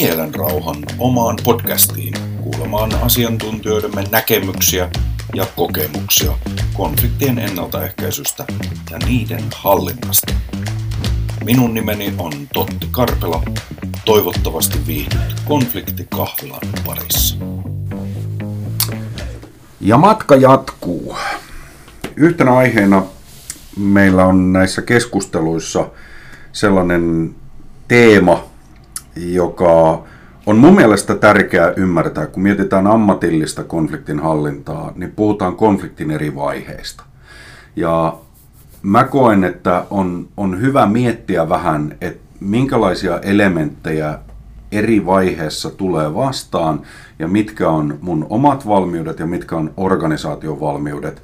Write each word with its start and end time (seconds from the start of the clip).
Mielenrauhan 0.00 0.76
omaan 0.98 1.36
podcastiin 1.44 2.14
kuulemaan 2.42 2.90
asiantuntijoidemme 3.02 4.04
näkemyksiä 4.10 4.88
ja 5.34 5.46
kokemuksia 5.56 6.32
konfliktien 6.74 7.38
ennaltaehkäisystä 7.38 8.44
ja 8.90 8.98
niiden 8.98 9.42
hallinnasta. 9.54 10.32
Minun 11.44 11.74
nimeni 11.74 12.14
on 12.18 12.32
Totti 12.52 12.88
Karpela. 12.90 13.42
Toivottavasti 14.04 14.78
viihdyt 14.86 15.40
konfliktikahvilan 15.44 16.60
parissa. 16.86 17.36
Ja 19.80 19.98
matka 19.98 20.36
jatkuu. 20.36 21.16
Yhtenä 22.16 22.56
aiheena 22.56 23.02
meillä 23.76 24.24
on 24.24 24.52
näissä 24.52 24.82
keskusteluissa 24.82 25.88
sellainen 26.52 27.34
teema, 27.88 28.55
joka 29.16 30.02
on 30.46 30.56
mun 30.56 30.74
mielestä 30.74 31.14
tärkeää 31.14 31.72
ymmärtää, 31.76 32.26
kun 32.26 32.42
mietitään 32.42 32.86
ammatillista 32.86 33.64
konfliktin 33.64 34.18
hallintaa, 34.18 34.92
niin 34.94 35.12
puhutaan 35.16 35.56
konfliktin 35.56 36.10
eri 36.10 36.34
vaiheista. 36.34 37.04
Ja 37.76 38.16
mä 38.82 39.04
koen, 39.04 39.44
että 39.44 39.84
on, 39.90 40.28
on 40.36 40.60
hyvä 40.60 40.86
miettiä 40.86 41.48
vähän, 41.48 41.96
että 42.00 42.26
minkälaisia 42.40 43.18
elementtejä 43.18 44.18
eri 44.72 45.06
vaiheessa 45.06 45.70
tulee 45.70 46.14
vastaan 46.14 46.82
ja 47.18 47.28
mitkä 47.28 47.68
on 47.68 47.98
mun 48.00 48.26
omat 48.30 48.66
valmiudet 48.66 49.18
ja 49.18 49.26
mitkä 49.26 49.56
on 49.56 49.72
organisaation 49.76 50.60
valmiudet 50.60 51.22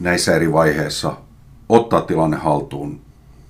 näissä 0.00 0.36
eri 0.36 0.52
vaiheissa 0.52 1.12
ottaa 1.68 2.00
tilanne 2.00 2.36
haltuun 2.36 3.00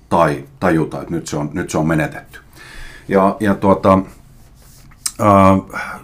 tai 0.09 0.43
tajuta, 0.59 1.01
että 1.01 1.13
nyt 1.13 1.27
se 1.27 1.37
on, 1.37 1.49
nyt 1.53 1.69
se 1.69 1.77
on 1.77 1.87
menetetty. 1.87 2.39
Ja, 3.07 3.37
ja 3.39 3.55
tuota, 3.55 3.99
äh, 5.21 6.01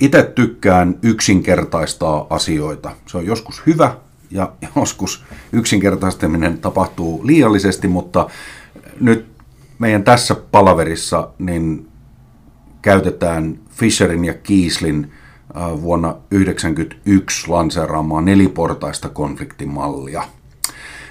itse 0.00 0.22
tykkään 0.22 0.98
yksinkertaistaa 1.02 2.26
asioita. 2.30 2.90
Se 3.06 3.16
on 3.16 3.26
joskus 3.26 3.62
hyvä 3.66 3.96
ja 4.30 4.52
joskus 4.76 5.24
yksinkertaistaminen 5.52 6.58
tapahtuu 6.58 7.26
liiallisesti, 7.26 7.88
mutta 7.88 8.28
nyt 9.00 9.26
meidän 9.78 10.04
tässä 10.04 10.34
palaverissa 10.34 11.28
niin 11.38 11.88
käytetään 12.82 13.58
Fisherin 13.70 14.24
ja 14.24 14.34
Kiislin 14.34 15.12
vuonna 15.82 16.08
1991 16.08 17.48
lanseeraamaa 17.50 18.20
neliportaista 18.20 19.08
konfliktimallia. 19.08 20.22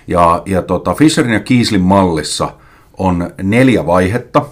Ja, 0.08 0.44
ja 0.46 0.62
tota, 0.62 0.94
Fisherin 0.94 1.34
ja 1.34 1.40
Kiislin 1.40 1.82
mallissa 1.82 2.54
on 2.98 3.30
neljä 3.44 3.86
vaihetta. 3.86 4.46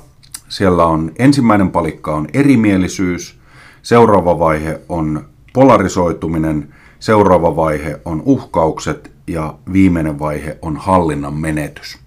Siellä 0.53 0.85
on 0.85 1.11
ensimmäinen 1.19 1.71
palikka 1.71 2.15
on 2.15 2.27
erimielisyys, 2.33 3.39
seuraava 3.81 4.39
vaihe 4.39 4.81
on 4.89 5.25
polarisoituminen, 5.53 6.73
seuraava 6.99 7.55
vaihe 7.55 7.99
on 8.05 8.23
uhkaukset 8.25 9.11
ja 9.27 9.53
viimeinen 9.73 10.19
vaihe 10.19 10.57
on 10.61 10.77
hallinnan 10.77 11.33
menetys. 11.33 11.97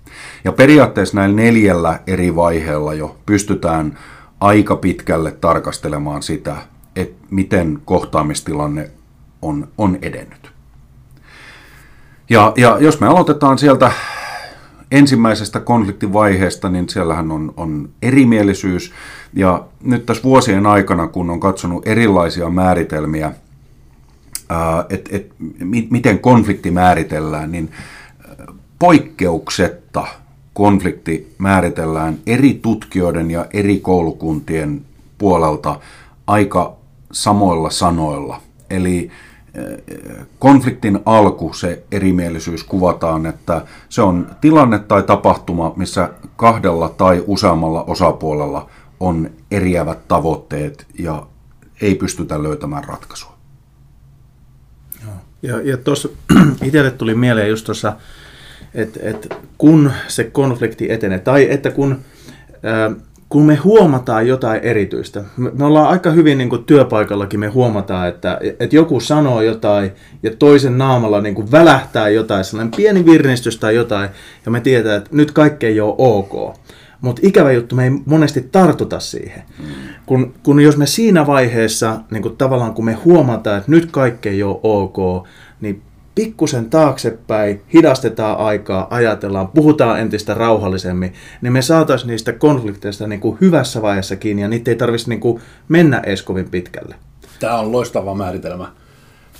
Ja 0.44 0.52
periaatteessa 0.52 1.16
näillä 1.16 1.36
neljällä 1.36 2.00
eri 2.06 2.36
vaiheella 2.36 2.94
jo 2.94 3.16
pystytään 3.26 3.98
aika 4.40 4.76
pitkälle 4.76 5.30
tarkastelemaan 5.32 6.22
sitä, 6.22 6.56
että 6.96 7.26
miten 7.30 7.78
kohtaamistilanne 7.84 8.90
on, 9.42 9.68
on 9.78 9.98
edennyt. 10.02 10.52
Ja, 12.30 12.52
ja 12.56 12.76
jos 12.80 13.00
me 13.00 13.06
aloitetaan 13.06 13.58
sieltä 13.58 13.92
ensimmäisestä 14.90 15.60
konfliktivaiheesta, 15.60 16.68
niin 16.68 16.88
siellähän 16.88 17.30
on, 17.30 17.54
on 17.56 17.88
erimielisyys. 18.02 18.92
Ja 19.34 19.64
nyt 19.82 20.06
tässä 20.06 20.22
vuosien 20.22 20.66
aikana, 20.66 21.06
kun 21.08 21.30
on 21.30 21.40
katsonut 21.40 21.86
erilaisia 21.86 22.50
määritelmiä, 22.50 23.32
että 24.90 25.16
et, 25.16 25.32
miten 25.90 26.18
konflikti 26.18 26.70
määritellään, 26.70 27.52
niin 27.52 27.70
poikkeuksetta 28.78 30.06
konflikti 30.54 31.34
määritellään 31.38 32.18
eri 32.26 32.58
tutkijoiden 32.62 33.30
ja 33.30 33.46
eri 33.52 33.78
koulukuntien 33.78 34.84
puolelta 35.18 35.80
aika 36.26 36.76
samoilla 37.12 37.70
sanoilla. 37.70 38.40
Eli 38.70 39.10
konfliktin 40.38 41.00
alku, 41.06 41.52
se 41.52 41.82
erimielisyys 41.92 42.64
kuvataan, 42.64 43.26
että 43.26 43.62
se 43.88 44.02
on 44.02 44.30
tilanne 44.40 44.78
tai 44.78 45.02
tapahtuma, 45.02 45.72
missä 45.76 46.10
kahdella 46.36 46.88
tai 46.88 47.24
useammalla 47.26 47.84
osapuolella 47.84 48.70
on 49.00 49.30
eriävät 49.50 50.08
tavoitteet 50.08 50.86
ja 50.98 51.26
ei 51.80 51.94
pystytä 51.94 52.42
löytämään 52.42 52.84
ratkaisua. 52.84 53.36
Ja, 55.42 55.60
ja 55.60 55.76
tuossa 55.76 56.08
itselle 56.64 56.90
tuli 56.90 57.14
mieleen 57.14 57.48
just 57.48 57.66
tuossa, 57.66 57.96
että, 58.74 59.00
että 59.02 59.36
kun 59.58 59.92
se 60.08 60.24
konflikti 60.24 60.92
etenee, 60.92 61.18
tai 61.18 61.50
että 61.50 61.70
kun 61.70 62.00
ää, 62.62 62.90
kun 63.28 63.42
me 63.42 63.54
huomataan 63.54 64.28
jotain 64.28 64.60
erityistä, 64.60 65.24
me 65.36 65.64
ollaan 65.64 65.88
aika 65.88 66.10
hyvin 66.10 66.38
niin 66.38 66.50
kuin 66.50 66.64
työpaikallakin, 66.64 67.40
me 67.40 67.48
huomataan, 67.48 68.08
että, 68.08 68.38
että 68.60 68.76
joku 68.76 69.00
sanoo 69.00 69.42
jotain 69.42 69.90
ja 70.22 70.30
toisen 70.38 70.78
naamalla 70.78 71.20
niin 71.20 71.34
kuin 71.34 71.52
välähtää 71.52 72.08
jotain, 72.08 72.44
sellainen 72.44 72.76
pieni 72.76 73.06
virnistys 73.06 73.58
tai 73.58 73.74
jotain, 73.74 74.08
ja 74.44 74.50
me 74.50 74.60
tiedetään, 74.60 74.98
että 74.98 75.10
nyt 75.12 75.32
kaikki 75.32 75.66
ei 75.66 75.80
ole 75.80 75.94
ok. 75.98 76.56
Mutta 77.00 77.22
ikävä 77.24 77.52
juttu, 77.52 77.76
me 77.76 77.84
ei 77.84 77.90
monesti 78.06 78.48
tartuta 78.52 79.00
siihen. 79.00 79.42
Kun, 80.06 80.34
kun 80.42 80.60
jos 80.60 80.76
me 80.76 80.86
siinä 80.86 81.26
vaiheessa, 81.26 82.00
niin 82.10 82.22
kuin 82.22 82.36
tavallaan 82.36 82.74
kun 82.74 82.84
me 82.84 82.92
huomataan, 82.92 83.58
että 83.58 83.70
nyt 83.70 83.90
kaikki 83.90 84.28
ei 84.28 84.42
ole 84.42 84.60
ok, 84.62 85.26
niin 85.60 85.82
pikkusen 86.16 86.70
taaksepäin, 86.70 87.62
hidastetaan 87.72 88.38
aikaa, 88.38 88.86
ajatellaan, 88.90 89.48
puhutaan 89.48 90.00
entistä 90.00 90.34
rauhallisemmin, 90.34 91.12
niin 91.42 91.52
me 91.52 91.62
saataisiin 91.62 92.08
niistä 92.08 92.32
konflikteista 92.32 93.06
niin 93.06 93.20
kuin 93.20 93.38
hyvässä 93.40 93.82
vaiheessa 93.82 94.16
kiinni 94.16 94.42
ja 94.42 94.48
niitä 94.48 94.70
ei 94.70 94.76
tarvitsisi 94.76 95.10
niin 95.10 95.20
kuin 95.20 95.40
mennä 95.68 96.00
edes 96.06 96.22
kovin 96.22 96.50
pitkälle. 96.50 96.94
Tämä 97.40 97.58
on 97.58 97.72
loistava 97.72 98.14
määritelmä. 98.14 98.68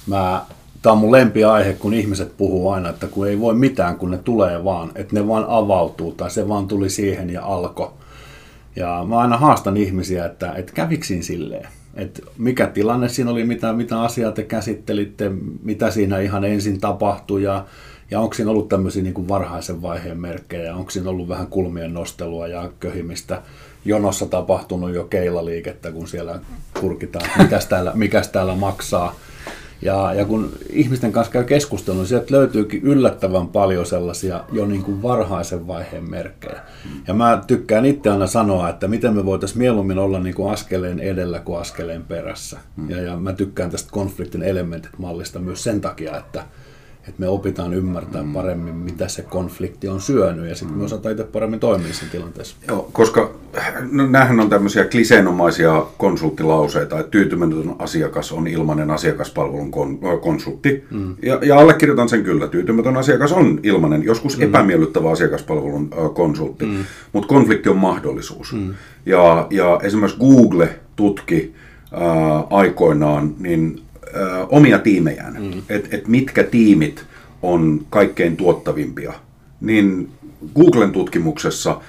Mä, 0.07 0.43
tämä 0.83 0.93
on 0.93 0.99
mun 0.99 1.13
lempiaihe, 1.13 1.73
kun 1.73 1.95
ihmiset 1.95 2.37
puhuu 2.37 2.71
aina, 2.71 2.89
että 2.89 3.07
kun 3.07 3.29
ei 3.29 3.41
voi 3.41 3.55
mitään, 3.55 3.97
kun 3.97 4.11
ne 4.11 4.19
tulee 4.19 4.65
vaan, 4.65 4.93
että 4.95 5.15
ne 5.15 5.29
vaan 5.29 5.45
avautuu 5.49 6.13
tai 6.13 6.31
se 6.31 6.49
vaan 6.49 6.69
tuli 6.69 6.91
siihen 6.91 7.31
ja 7.31 7.45
alkoi. 7.45 7.91
Ja 8.77 9.05
mä 9.09 9.19
aina 9.19 9.37
haastan 9.37 9.77
ihmisiä, 9.77 10.27
että, 10.27 10.53
että 10.53 10.73
käviksin 10.73 11.23
silleen 11.23 11.69
että 11.97 12.23
mikä 12.39 12.67
tilanne 12.67 13.09
siinä 13.09 13.31
oli, 13.31 13.45
mitä, 13.45 13.73
mitä 13.73 14.01
asiaa 14.01 14.33
te 14.33 14.43
käsittelitte, 14.43 15.31
mitä 15.63 15.91
siinä 15.91 16.19
ihan 16.19 16.45
ensin 16.45 16.81
tapahtui 16.81 17.43
ja, 17.43 17.65
ja 18.11 18.21
onko 18.21 18.35
siinä 18.35 18.51
ollut 18.51 18.69
tämmöisiä 18.69 19.03
niin 19.03 19.15
kuin 19.15 19.29
varhaisen 19.29 19.83
vaiheen 19.83 20.21
merkkejä, 20.21 20.77
onko 20.77 20.91
siinä 20.91 21.11
ollut 21.11 21.29
vähän 21.29 21.47
kulmien 21.47 21.95
nostelua 21.95 22.49
ja 22.49 22.71
köhimistä, 22.81 23.43
jonossa 23.85 24.27
tapahtunut 24.27 24.95
jo 24.95 25.05
keilaliikettä, 25.05 25.93
kun 25.93 26.09
siellä 26.09 26.41
kurkitaan, 26.81 27.31
mikäs 27.39 27.67
täällä, 27.67 27.93
mikäs 27.95 28.29
täällä 28.29 28.55
maksaa. 28.55 29.15
Ja, 29.83 30.15
ja 30.15 30.25
kun 30.25 30.53
ihmisten 30.71 31.13
kanssa 31.13 31.33
käy 31.33 31.45
keskustelua, 31.45 31.99
niin 31.99 32.09
sieltä 32.09 32.35
löytyykin 32.35 32.83
yllättävän 32.83 33.49
paljon 33.49 33.87
sellaisia 33.87 34.45
jo 34.53 34.67
niin 34.67 34.83
kuin 34.83 35.03
varhaisen 35.03 35.67
vaiheen 35.67 36.11
merkkejä. 36.11 36.61
Ja 37.07 37.15
mä 37.15 37.43
tykkään 37.47 37.87
itse 37.87 38.11
aina 38.11 38.27
sanoa, 38.27 38.69
että 38.69 38.89
miten 38.89 39.15
me 39.15 39.25
voitaisiin 39.25 39.59
mieluummin 39.59 39.99
olla 39.99 40.19
niin 40.19 40.35
kuin 40.35 40.53
askeleen 40.53 41.01
edellä 41.01 41.41
kuin 41.41 41.61
askeleen 41.61 42.03
perässä. 42.05 42.59
Hmm. 42.77 42.91
Ja, 42.91 43.01
ja 43.01 43.17
mä 43.17 43.33
tykkään 43.33 43.71
tästä 43.71 43.91
konfliktin 43.93 44.43
elementit 44.43 44.99
mallista 44.99 45.39
myös 45.39 45.65
sen 45.65 45.81
takia, 45.81 46.17
että 46.17 46.45
että 47.09 47.21
me 47.21 47.29
opitaan 47.29 47.75
ymmärtää 47.75 48.23
mm. 48.23 48.33
paremmin, 48.33 48.75
mitä 48.75 49.09
se 49.09 49.23
konflikti 49.23 49.89
on 49.89 50.01
syönyt, 50.01 50.49
ja 50.49 50.55
sitten 50.55 50.79
me 50.79 50.85
osataan 50.85 51.13
itse 51.13 51.25
paremmin 51.25 51.61
toimia 51.61 51.95
siinä 51.95 52.13
tilanteessa. 52.13 52.57
Joo, 52.69 52.89
koska 52.93 53.31
no, 53.93 54.07
nämähän 54.07 54.41
on 54.41 54.51
tämmöisiä 54.51 54.85
kliseenomaisia 54.85 55.87
konsulttilauseita, 55.99 56.99
että 56.99 57.11
tyytymätön 57.11 57.75
asiakas 57.79 58.33
on 58.33 58.47
ilmainen 58.47 58.91
asiakaspalvelun 58.91 59.71
kon, 59.71 59.99
konsultti, 60.21 60.85
mm. 60.91 61.17
ja, 61.23 61.39
ja 61.43 61.59
allekirjoitan 61.59 62.09
sen 62.09 62.25
kyllä, 62.25 62.49
tyytymätön 62.49 62.97
asiakas 62.97 63.33
on 63.33 63.61
ilmainen, 63.63 64.03
joskus 64.03 64.39
mm. 64.39 64.43
epämiellyttävä 64.43 65.11
asiakaspalvelun 65.11 65.91
konsultti, 66.15 66.67
mm. 66.67 66.85
mutta 67.13 67.29
konflikti 67.29 67.69
on 67.69 67.77
mahdollisuus. 67.77 68.53
Mm. 68.53 68.75
Ja, 69.07 69.47
ja 69.51 69.81
esimerkiksi 69.83 70.19
Google 70.21 70.69
tutki 70.97 71.55
ää, 71.93 72.45
aikoinaan, 72.51 73.35
niin 73.39 73.86
ö, 74.15 74.47
omia 74.49 74.79
tiimejään, 74.79 75.37
mm. 75.43 75.63
että 75.69 75.89
et 75.93 76.09
mitkä 76.09 76.45
tiimit 76.45 77.07
on 77.43 77.87
kaikkein 77.91 78.37
tuottavimpia, 78.37 79.13
niin 79.61 80.09
Googlen 80.55 80.93
tutkimuksessa, 80.93 81.81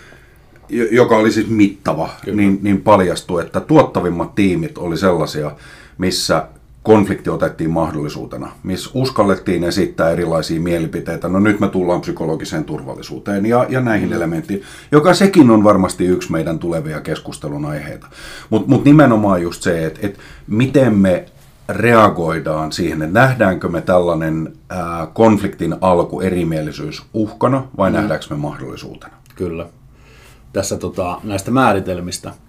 joka 0.91 1.17
oli 1.17 1.31
siis 1.31 1.49
mittava, 1.49 2.09
niin, 2.33 2.59
niin 2.61 2.81
paljastui, 2.81 3.41
että 3.41 3.59
tuottavimmat 3.59 4.35
tiimit 4.35 4.77
oli 4.77 4.97
sellaisia, 4.97 5.51
missä 5.97 6.47
konflikti 6.83 7.29
otettiin 7.29 7.69
mahdollisuutena, 7.69 8.51
missä 8.63 8.89
uskallettiin 8.93 9.63
esittää 9.63 10.09
erilaisia 10.09 10.61
mielipiteitä. 10.61 11.27
No 11.27 11.39
nyt 11.39 11.59
me 11.59 11.67
tullaan 11.67 12.01
psykologiseen 12.01 12.65
turvallisuuteen 12.65 13.45
ja, 13.45 13.65
ja 13.69 13.81
näihin 13.81 14.13
elementtiin, 14.13 14.61
joka 14.91 15.13
sekin 15.13 15.49
on 15.49 15.63
varmasti 15.63 16.05
yksi 16.05 16.31
meidän 16.31 16.59
tulevia 16.59 17.01
keskustelun 17.01 17.65
aiheita. 17.65 18.07
Mutta 18.49 18.69
mut 18.69 18.85
nimenomaan 18.85 19.41
just 19.41 19.61
se, 19.61 19.85
että 19.85 19.99
et 20.03 20.19
miten 20.47 20.95
me 20.95 21.25
reagoidaan 21.69 22.71
siihen, 22.71 23.01
että 23.01 23.19
nähdäänkö 23.19 23.67
me 23.67 23.81
tällainen 23.81 24.53
ää, 24.69 25.07
konfliktin 25.13 25.75
alku, 25.81 26.21
erimielisyys 26.21 27.03
uhkana 27.13 27.67
vai 27.77 27.89
mm. 27.89 27.95
nähdäänkö 27.95 28.25
me 28.29 28.35
mahdollisuutena? 28.35 29.13
Kyllä. 29.35 29.65
Tässä 30.53 30.77
tota, 30.77 31.21
näistä 31.23 31.51
määritelmistä– 31.51 32.33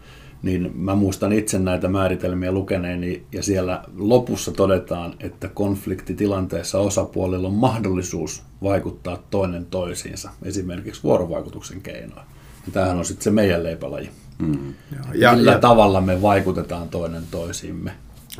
niin 0.42 0.72
mä 0.74 0.94
muistan 0.94 1.32
itse 1.32 1.58
näitä 1.58 1.88
määritelmiä 1.88 2.52
lukeneeni 2.52 3.22
ja 3.32 3.42
siellä 3.42 3.84
lopussa 3.96 4.52
todetaan, 4.52 5.14
että 5.20 5.48
konfliktitilanteessa 5.48 6.78
osapuolilla 6.78 7.48
on 7.48 7.54
mahdollisuus 7.54 8.42
vaikuttaa 8.62 9.18
toinen 9.30 9.66
toisiinsa, 9.66 10.30
esimerkiksi 10.42 11.02
vuorovaikutuksen 11.02 11.80
keinoin. 11.80 12.26
Ja 12.66 12.72
tämähän 12.72 12.98
on 12.98 13.04
sitten 13.04 13.24
se 13.24 13.30
meidän 13.30 13.62
leipälaji. 13.62 14.10
Mm. 14.38 14.74
Ja, 15.14 15.36
Millä 15.36 15.52
ja, 15.52 15.58
tavalla 15.58 16.00
me 16.00 16.22
vaikutetaan 16.22 16.88
toinen 16.88 17.22
toisiimme. 17.30 17.92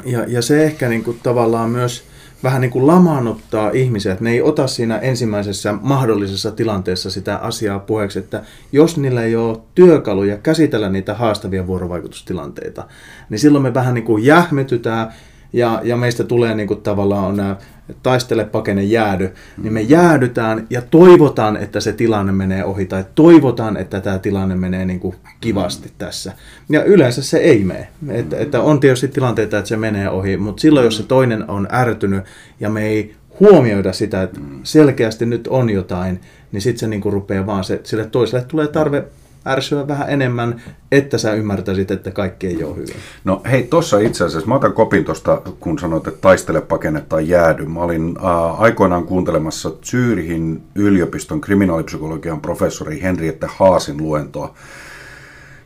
Ja, 0.05 0.25
ja 0.29 0.43
se 0.43 0.65
ehkä 0.65 0.89
niin 0.89 1.05
kuin 1.05 1.21
tavallaan 1.23 1.71
myös 1.71 2.05
vähän 2.43 2.61
niin 2.61 2.71
kuin 2.71 2.87
lamaannuttaa 2.87 3.71
ihmisiä, 3.71 4.13
että 4.13 4.25
ne 4.25 4.31
ei 4.31 4.43
ota 4.43 4.67
siinä 4.67 4.99
ensimmäisessä 4.99 5.75
mahdollisessa 5.81 6.51
tilanteessa 6.51 7.11
sitä 7.11 7.37
asiaa 7.37 7.79
puheeksi, 7.79 8.19
että 8.19 8.43
jos 8.73 8.97
niillä 8.97 9.23
ei 9.23 9.37
ole 9.37 9.59
työkaluja 9.75 10.37
käsitellä 10.37 10.89
niitä 10.89 11.15
haastavia 11.15 11.67
vuorovaikutustilanteita, 11.67 12.85
niin 13.31 13.39
silloin 13.39 13.63
me 13.63 13.75
vähän 13.75 13.95
niin 13.95 14.05
kuin 14.05 14.25
jähmetytään 14.25 15.13
ja, 15.53 15.81
ja 15.85 15.97
meistä 15.97 16.25
tulee 16.25 16.55
niin 16.55 16.69
kuin 16.69 16.83
tavallaan 16.83 17.37
nämä 17.37 17.57
taistele, 18.03 18.45
pakene, 18.45 18.83
jäädy, 18.83 19.35
niin 19.63 19.73
me 19.73 19.81
jäädytään 19.81 20.67
ja 20.71 20.83
toivotaan, 20.83 21.57
että 21.57 21.81
se 21.81 21.93
tilanne 21.93 22.33
menee 22.33 22.65
ohi 22.65 22.87
tai 22.87 23.05
toivotaan, 23.15 23.77
että 23.77 24.01
tämä 24.01 24.19
tilanne 24.19 24.55
menee 24.55 24.85
niin 24.85 25.01
kuin 25.01 25.17
kivasti 25.41 25.93
tässä. 25.99 26.33
Ja 26.69 26.85
yleensä 26.85 27.23
se 27.23 27.39
ei 27.39 27.65
mene. 27.65 27.89
Että, 28.09 28.37
että 28.37 28.61
on 28.61 28.81
tietysti 28.81 29.09
tilanteita, 29.09 29.59
että 29.59 29.69
se 29.69 29.77
menee 29.77 30.11
ohi, 30.11 30.37
mutta 30.37 30.61
silloin, 30.61 30.85
jos 30.85 30.97
se 30.97 31.03
toinen 31.03 31.51
on 31.51 31.69
ärtynyt 31.73 32.25
ja 32.61 32.71
me 32.71 32.87
ei 32.87 33.15
huomioida 33.41 33.93
sitä, 33.93 34.23
että 34.23 34.41
selkeästi 34.63 35.27
nyt 35.27 35.47
on 35.47 35.71
jotain, 35.71 36.21
niin 36.53 36.61
sitten 36.61 36.93
se 36.93 36.99
kuin 36.99 37.13
rupeaa 37.13 37.47
vaan, 37.47 37.65
se, 37.65 37.81
sille 37.85 38.07
toiselle 38.07 38.45
tulee 38.49 38.67
tarve 38.67 39.05
ärsyä 39.47 39.89
vähän 39.89 40.11
enemmän, 40.11 40.63
että 40.93 41.19
sä 41.19 41.35
ymmärtäisit, 41.35 41.91
että 41.91 42.11
kaikki 42.11 42.47
ei 42.47 42.65
ole 42.65 42.77
hyvin. 42.77 42.97
No 43.25 43.43
hei, 43.51 43.63
tuossa 43.63 43.99
itse 43.99 44.25
asiassa, 44.25 44.49
mä 44.49 44.55
otan 44.55 44.73
kopin 44.73 45.05
tuosta, 45.05 45.43
kun 45.61 45.79
sanoit, 45.79 46.07
että 46.07 46.21
taistele, 46.21 46.61
pakene 46.61 47.01
tai 47.09 47.29
jäädy. 47.29 47.67
Mä 47.67 47.81
olin 47.81 48.17
äh, 48.19 48.63
aikoinaan 48.63 49.05
kuuntelemassa 49.05 49.71
Zyrihin 49.85 50.63
yliopiston 50.75 51.41
kriminaalipsykologian 51.41 52.41
professori 52.41 53.03
Henriette 53.03 53.47
Haasin 53.57 53.97
luentoa. 53.97 54.55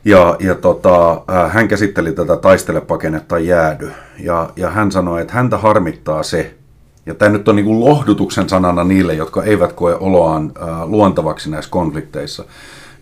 Ja, 0.05 0.35
ja 0.39 0.55
tota, 0.55 1.11
äh, 1.11 1.53
hän 1.53 1.67
käsitteli 1.67 2.11
tätä 2.11 2.37
taistele, 2.37 2.81
pakene 2.81 3.19
tai 3.19 3.47
jäädy. 3.47 3.91
Ja, 4.19 4.49
ja 4.55 4.69
hän 4.69 4.91
sanoi, 4.91 5.21
että 5.21 5.33
häntä 5.33 5.57
harmittaa 5.57 6.23
se, 6.23 6.55
ja 7.05 7.13
tämä 7.13 7.31
nyt 7.31 7.47
on 7.47 7.55
niin 7.55 7.65
kuin 7.65 7.79
lohdutuksen 7.79 8.49
sanana 8.49 8.83
niille, 8.83 9.13
jotka 9.13 9.43
eivät 9.43 9.73
koe 9.73 9.95
oloaan 9.95 10.51
äh, 10.61 10.83
luontavaksi 10.83 11.49
näissä 11.49 11.71
konflikteissa 11.71 12.45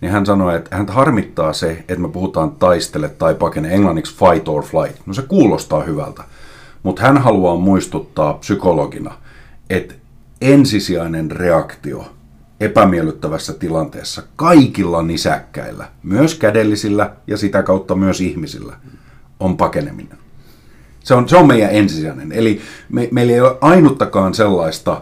niin 0.02 0.12
hän 0.12 0.26
sanoi, 0.26 0.56
että 0.56 0.76
hän 0.76 0.88
harmittaa 0.88 1.54
se, 1.54 1.72
että 1.72 2.00
me 2.02 2.10
puhutaan 2.10 2.52
taistele 2.52 3.10
tai 3.10 3.36
pakene 3.36 3.74
englanniksi 3.74 4.16
fight 4.16 4.48
or 4.48 4.64
flight. 4.64 5.02
No 5.06 5.14
se 5.14 5.22
kuulostaa 5.22 5.84
hyvältä, 5.84 6.24
mutta 6.84 7.02
hän 7.02 7.18
haluaa 7.18 7.56
muistuttaa 7.56 8.34
psykologina, 8.34 9.18
että 9.70 9.94
ensisijainen 10.42 11.32
reaktio 11.32 12.06
epämiellyttävässä 12.60 13.54
tilanteessa 13.54 14.24
kaikilla 14.36 15.04
nisäkkäillä, 15.04 15.90
myös 16.04 16.36
kädellisillä 16.36 17.12
ja 17.28 17.38
sitä 17.38 17.64
kautta 17.64 17.96
myös 17.96 18.22
ihmisillä, 18.22 18.74
on 19.40 19.58
pakeneminen. 19.58 20.18
Se 21.04 21.14
on, 21.14 21.30
se 21.30 21.38
on 21.38 21.48
meidän 21.48 21.72
ensisijainen. 21.72 22.32
Eli 22.32 22.62
me, 22.90 23.10
meillä 23.12 23.34
ei 23.34 23.42
ole 23.42 23.58
ainuttakaan 23.62 24.34
sellaista 24.34 25.02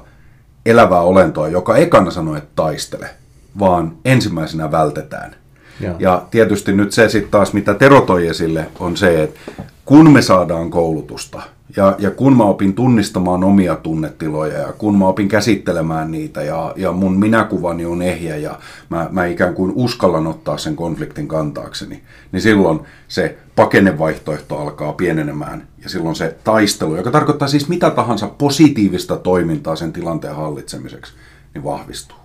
elävää 0.66 1.02
olentoa, 1.02 1.48
joka 1.48 1.78
ekana 1.78 2.12
sanoo, 2.12 2.36
että 2.36 2.50
taistele 2.56 3.10
vaan 3.60 3.92
ensimmäisenä 4.06 4.72
vältetään. 4.72 5.36
Ja, 5.80 5.96
ja 6.00 6.26
tietysti 6.32 6.74
nyt 6.74 6.92
se 6.92 7.10
sitten 7.10 7.32
taas, 7.32 7.54
mitä 7.54 7.74
Tero 7.74 8.02
toi 8.02 8.28
esille, 8.28 8.68
on 8.80 8.98
se, 8.98 9.24
että 9.24 9.40
kun 9.86 10.12
me 10.12 10.22
saadaan 10.22 10.70
koulutusta 10.70 11.42
ja, 11.78 11.96
ja 12.00 12.12
kun 12.12 12.38
mä 12.38 12.44
opin 12.44 12.74
tunnistamaan 12.74 13.44
omia 13.44 13.76
tunnetiloja 13.76 14.58
ja 14.58 14.74
kun 14.74 14.98
mä 14.98 15.08
opin 15.08 15.28
käsittelemään 15.28 16.12
niitä 16.12 16.44
ja, 16.44 16.74
ja 16.76 16.92
mun 16.92 17.20
minäkuvani 17.20 17.86
on 17.86 18.02
ehjä 18.02 18.36
ja 18.36 18.60
mä, 18.90 19.08
mä 19.12 19.26
ikään 19.26 19.54
kuin 19.54 19.72
uskallan 19.76 20.28
ottaa 20.28 20.58
sen 20.58 20.76
konfliktin 20.76 21.28
kantaakseni, 21.28 22.02
niin 22.32 22.42
silloin 22.42 22.80
se 23.08 23.38
pakenevaihtoehto 23.56 24.58
alkaa 24.58 24.94
pienenemään 24.94 25.68
ja 25.84 25.90
silloin 25.90 26.16
se 26.16 26.36
taistelu, 26.44 26.96
joka 26.96 27.12
tarkoittaa 27.12 27.48
siis 27.48 27.70
mitä 27.70 27.90
tahansa 27.90 28.28
positiivista 28.28 29.18
toimintaa 29.18 29.76
sen 29.76 29.94
tilanteen 29.94 30.36
hallitsemiseksi, 30.36 31.14
niin 31.54 31.64
vahvistuu. 31.64 32.18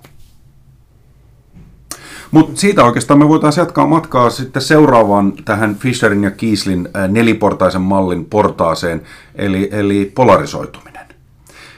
Mutta 2.35 2.61
siitä 2.61 2.85
oikeastaan 2.85 3.19
me 3.19 3.29
voitaisiin 3.29 3.63
jatkaa 3.63 3.87
matkaa 3.87 4.31
sitten 4.31 4.63
seuraavaan 4.63 5.33
tähän 5.45 5.75
Fisherin 5.75 6.25
ja 6.25 6.31
Kiislin 6.31 6.89
neliportaisen 7.09 7.81
mallin 7.81 8.25
portaaseen, 8.25 9.03
eli, 9.35 9.69
eli 9.73 10.13
polarisoituminen. 10.15 11.07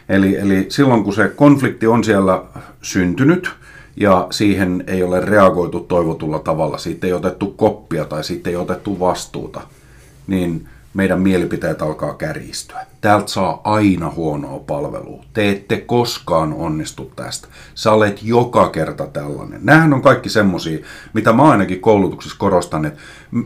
Eli, 0.08 0.36
eli 0.36 0.66
silloin 0.68 1.04
kun 1.04 1.12
se 1.12 1.28
konflikti 1.28 1.86
on 1.86 2.04
siellä 2.04 2.42
syntynyt, 2.82 3.50
ja 3.96 4.26
siihen 4.30 4.84
ei 4.86 5.02
ole 5.02 5.20
reagoitu 5.20 5.80
toivotulla 5.80 6.38
tavalla, 6.38 6.78
siitä 6.78 7.06
ei 7.06 7.12
otettu 7.12 7.46
koppia 7.46 8.04
tai 8.04 8.24
siitä 8.24 8.50
ei 8.50 8.56
otettu 8.56 9.00
vastuuta, 9.00 9.60
niin 10.26 10.68
meidän 10.96 11.20
mielipiteet 11.20 11.82
alkaa 11.82 12.14
kärjistyä. 12.14 12.86
Täältä 13.00 13.28
saa 13.28 13.60
aina 13.64 14.10
huonoa 14.10 14.58
palvelua. 14.58 15.24
Te 15.32 15.50
ette 15.50 15.76
koskaan 15.76 16.52
onnistu 16.52 17.12
tästä. 17.16 17.48
Sä 17.74 17.92
olet 17.92 18.22
joka 18.22 18.68
kerta 18.68 19.06
tällainen. 19.06 19.60
Nämähän 19.62 19.92
on 19.92 20.02
kaikki 20.02 20.28
semmosia, 20.28 20.78
mitä 21.12 21.32
mä 21.32 21.42
ainakin 21.42 21.80
koulutuksessa 21.80 22.38
korostan, 22.38 22.84
että 22.84 23.00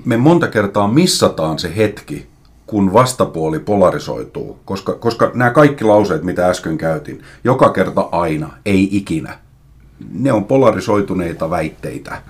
me 0.05 0.17
monta 0.17 0.49
kertaa 0.49 0.89
missataan 0.89 1.59
se 1.59 1.77
hetki, 1.77 2.27
kun 2.67 2.93
vastapuoli 2.93 3.59
polarisoituu. 3.59 4.59
Koska, 4.65 4.95
koska 4.95 5.31
nämä 5.35 5.51
kaikki 5.51 5.85
lauseet, 5.85 6.23
mitä 6.23 6.49
äsken 6.49 6.79
käytin, 6.79 7.23
joka 7.45 7.69
kerta 7.69 8.09
aina, 8.13 8.51
ei 8.67 8.89
ikinä, 8.97 9.39
ne 10.13 10.33
on 10.33 10.45
polarisoituneita 10.45 11.51
väitteitä. 11.51 12.23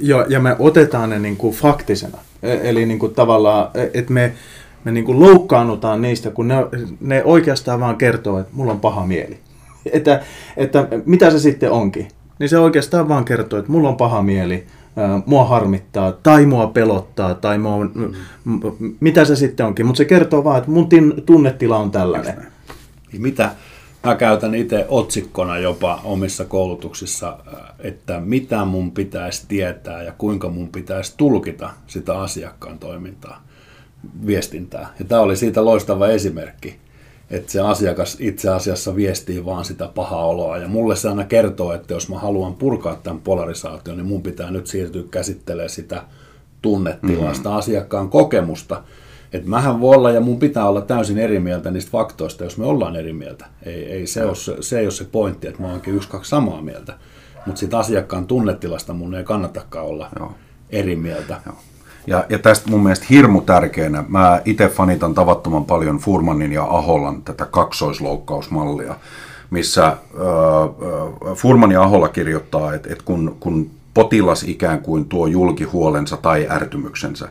Joo, 0.00 0.24
ja 0.28 0.40
me 0.40 0.56
otetaan 0.58 1.10
ne 1.10 1.18
niin 1.18 1.36
kuin 1.36 1.54
faktisena. 1.54 2.18
E- 2.42 2.68
eli 2.70 2.86
niin 2.86 2.98
kuin 2.98 3.14
tavallaan, 3.14 3.70
e- 3.74 3.90
että 3.94 4.12
me 4.12 4.32
me 4.84 4.92
niin 4.92 5.04
kuin 5.04 5.20
loukkaannutaan 5.20 6.02
niistä, 6.02 6.30
kun 6.30 6.48
ne, 6.48 6.54
ne 7.00 7.24
oikeastaan 7.24 7.80
vaan 7.80 7.96
kertoo, 7.96 8.38
että 8.38 8.52
mulla 8.54 8.72
on 8.72 8.80
paha 8.80 9.06
mieli. 9.06 9.38
Että, 9.92 10.22
että 10.56 10.88
mitä 11.06 11.30
se 11.30 11.38
sitten 11.38 11.70
onkin? 11.70 12.08
Niin 12.38 12.48
se 12.48 12.58
oikeastaan 12.58 13.08
vaan 13.08 13.24
kertoo, 13.24 13.58
että 13.58 13.72
mulla 13.72 13.88
on 13.88 13.96
paha 13.96 14.22
mieli, 14.22 14.66
mua 15.26 15.44
harmittaa, 15.44 16.12
tai 16.12 16.46
mua 16.46 16.66
pelottaa, 16.66 17.34
tai 17.34 17.58
mua, 17.58 17.84
mm. 17.84 18.12
mitä 19.00 19.24
se 19.24 19.36
sitten 19.36 19.66
onkin. 19.66 19.86
Mutta 19.86 19.98
se 19.98 20.04
kertoo 20.04 20.44
vaan, 20.44 20.58
että 20.58 20.70
mun 20.70 20.88
tunnetila 21.26 21.78
on 21.78 21.90
tällainen. 21.90 22.46
Niin 23.12 23.22
mitä 23.22 23.50
mä 24.04 24.14
käytän 24.14 24.54
itse 24.54 24.86
otsikkona 24.88 25.58
jopa 25.58 26.00
omissa 26.04 26.44
koulutuksissa, 26.44 27.38
että 27.78 28.20
mitä 28.20 28.64
mun 28.64 28.92
pitäisi 28.92 29.44
tietää 29.48 30.02
ja 30.02 30.12
kuinka 30.18 30.48
mun 30.48 30.68
pitäisi 30.68 31.14
tulkita 31.16 31.70
sitä 31.86 32.20
asiakkaan 32.20 32.78
toimintaa 32.78 33.42
viestintää. 34.26 34.94
Ja 34.98 35.04
tämä 35.04 35.20
oli 35.20 35.36
siitä 35.36 35.64
loistava 35.64 36.08
esimerkki, 36.08 36.76
että 37.30 37.52
se 37.52 37.60
asiakas 37.60 38.16
itse 38.20 38.50
asiassa 38.50 38.96
viestii 38.96 39.44
vaan 39.44 39.64
sitä 39.64 39.88
pahaa 39.94 40.26
oloa. 40.26 40.58
Ja 40.58 40.68
mulle 40.68 40.96
se 40.96 41.08
aina 41.08 41.24
kertoo, 41.24 41.72
että 41.72 41.94
jos 41.94 42.08
mä 42.08 42.18
haluan 42.18 42.54
purkaa 42.54 42.96
tämän 42.96 43.20
polarisaation, 43.20 43.96
niin 43.96 44.06
mun 44.06 44.22
pitää 44.22 44.50
nyt 44.50 44.66
siirtyä 44.66 45.02
käsittelemään 45.10 45.70
sitä 45.70 46.02
tunnetilaa, 46.62 47.32
mm-hmm. 47.32 47.52
asiakkaan 47.52 48.08
kokemusta. 48.08 48.82
Että 49.32 49.48
mähän 49.48 49.80
voi 49.80 49.96
olla 49.96 50.10
ja 50.10 50.20
mun 50.20 50.38
pitää 50.38 50.68
olla 50.68 50.80
täysin 50.80 51.18
eri 51.18 51.40
mieltä 51.40 51.70
niistä 51.70 51.90
faktoista, 51.90 52.44
jos 52.44 52.58
me 52.58 52.66
ollaan 52.66 52.96
eri 52.96 53.12
mieltä. 53.12 53.46
Ei, 53.62 53.84
ei 53.84 54.06
se, 54.06 54.24
ole, 54.24 54.62
se 54.62 54.78
ei 54.78 54.86
ole 54.86 54.90
se 54.90 55.04
pointti, 55.04 55.48
että 55.48 55.62
mä 55.62 55.68
oonkin 55.68 55.94
yksi, 55.94 56.08
kaksi 56.08 56.28
samaa 56.28 56.62
mieltä. 56.62 56.94
Mutta 57.46 57.58
siitä 57.58 57.78
asiakkaan 57.78 58.26
tunnetilasta 58.26 58.94
mun 58.94 59.14
ei 59.14 59.24
kannatakaan 59.24 59.86
olla 59.86 60.08
Joo. 60.18 60.32
eri 60.70 60.96
mieltä. 60.96 61.40
Joo. 61.46 61.56
Ja, 62.06 62.24
ja 62.28 62.38
tästä 62.38 62.70
mun 62.70 62.82
mielestä 62.82 63.06
hirmu 63.10 63.40
tärkeänä, 63.40 64.04
mä 64.08 64.42
itse 64.44 64.68
fanitan 64.68 65.14
tavattoman 65.14 65.64
paljon 65.64 65.98
Furmanin 65.98 66.52
ja 66.52 66.64
Aholan 66.64 67.22
tätä 67.22 67.44
kaksoisloukkausmallia, 67.44 68.94
missä 69.50 69.86
äh, 69.86 69.96
Furman 71.34 71.72
ja 71.72 71.82
Aholla 71.82 72.08
kirjoittaa, 72.08 72.74
että, 72.74 72.92
että 72.92 73.04
kun, 73.04 73.36
kun 73.40 73.70
potilas 73.94 74.42
ikään 74.42 74.80
kuin 74.80 75.04
tuo 75.04 75.26
julkihuolensa 75.26 76.16
tai 76.16 76.46
ärtymyksensä, 76.50 77.28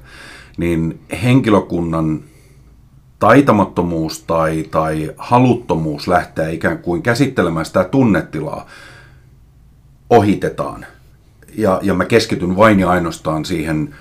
niin 0.58 1.00
henkilökunnan 1.24 2.20
taitamattomuus 3.20 4.24
tai, 4.24 4.63
tai 4.72 5.12
haluttomuus 5.18 6.08
lähteä 6.08 6.50
ikään 6.50 6.78
kuin 6.78 7.01
käsittelemään 7.01 7.66
sitä 7.66 7.84
tunnetilaa 7.84 8.66
ohitetaan. 10.10 10.86
Ja, 11.56 11.80
ja 11.84 11.94
mä 11.94 12.06
keskityn 12.06 12.58
vain 12.58 12.80
ja 12.80 12.90
ainoastaan 12.90 13.46
siihen 13.46 13.96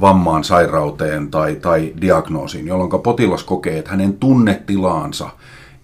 vammaan, 0.00 0.44
sairauteen 0.44 1.30
tai, 1.30 1.56
tai 1.56 1.92
diagnoosiin, 2.00 2.66
jolloin 2.66 3.02
potilas 3.02 3.44
kokee, 3.44 3.78
että 3.78 3.90
hänen 3.90 4.12
tunnetilaansa 4.12 5.30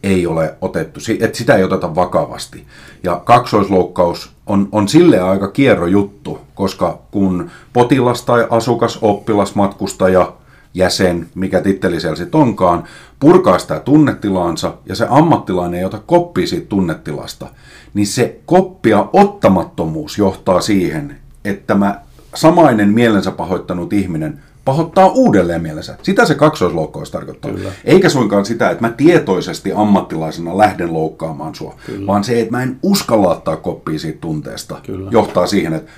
ei 0.02 0.26
ole 0.26 0.54
otettu, 0.60 1.00
että 1.20 1.38
sitä 1.38 1.54
ei 1.54 1.64
oteta 1.64 1.94
vakavasti. 1.94 2.66
Ja 3.02 3.22
kaksoisloukkaus 3.24 4.32
on, 4.46 4.68
on 4.72 4.88
sille 4.88 5.20
aika 5.20 5.48
kierro 5.48 5.86
juttu, 5.86 6.40
koska 6.54 6.98
kun 7.10 7.50
potilas 7.72 8.22
tai 8.22 8.46
asukas, 8.50 8.98
oppilas, 9.02 9.54
matkustaja, 9.54 10.32
jäsen, 10.74 11.28
mikä 11.34 11.60
titteli 11.60 12.00
siellä 12.00 12.16
sitten 12.16 12.40
onkaan, 12.40 12.84
purkaa 13.20 13.58
sitä 13.58 13.80
tunnetilaansa 13.80 14.74
ja 14.86 14.96
se 14.96 15.06
ammattilainen 15.10 15.78
ei 15.80 15.84
ota 15.84 16.00
koppia 16.06 16.46
siitä 16.46 16.66
tunnetilasta, 16.66 17.46
niin 17.94 18.06
se 18.06 18.40
koppia 18.46 19.06
ottamattomuus 19.12 20.18
johtaa 20.18 20.60
siihen, 20.60 21.16
että 21.44 21.66
tämä 21.66 22.00
samainen 22.34 22.88
mielensä 22.88 23.30
pahoittanut 23.30 23.92
ihminen 23.92 24.42
pahoittaa 24.64 25.08
uudelleen 25.08 25.62
mielensä. 25.62 25.98
Sitä 26.02 26.24
se 26.24 26.34
kaksoisloukkaus 26.34 27.10
tarkoittaa. 27.10 27.50
Kyllä. 27.50 27.72
Eikä 27.84 28.08
suinkaan 28.08 28.46
sitä, 28.46 28.70
että 28.70 28.84
mä 28.84 28.90
tietoisesti 28.90 29.72
ammattilaisena 29.74 30.58
lähden 30.58 30.92
loukkaamaan 30.92 31.54
sua, 31.54 31.74
Kyllä. 31.86 32.06
vaan 32.06 32.24
se, 32.24 32.40
että 32.40 32.50
mä 32.50 32.62
en 32.62 32.78
uskalla 32.82 33.28
ottaa 33.28 33.56
koppia 33.56 33.98
siitä 33.98 34.18
tunteesta, 34.20 34.80
Kyllä. 34.86 35.10
johtaa 35.10 35.46
siihen, 35.46 35.72
että 35.72 35.90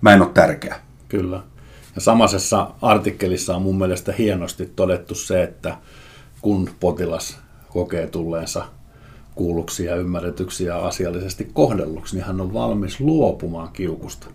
mä 0.00 0.14
en 0.14 0.22
ole 0.22 0.30
tärkeä. 0.34 0.76
Kyllä. 1.08 1.40
Ja 1.94 2.00
samaisessa 2.00 2.70
artikkelissa 2.82 3.56
on 3.56 3.62
mun 3.62 3.78
mielestä 3.78 4.12
hienosti 4.18 4.72
todettu 4.76 5.14
se, 5.14 5.42
että 5.42 5.76
kun 6.42 6.70
potilas 6.80 7.38
kokee 7.68 8.06
tulleensa 8.06 8.64
kuulluksi 9.34 9.84
ja 9.84 9.96
ymmärretyksi 9.96 10.64
ja 10.64 10.78
asiallisesti 10.78 11.50
kohdelluksi, 11.52 12.16
niin 12.16 12.24
hän 12.24 12.40
on 12.40 12.52
valmis 12.52 13.00
luopumaan 13.00 13.68
kiukusta. 13.72 14.26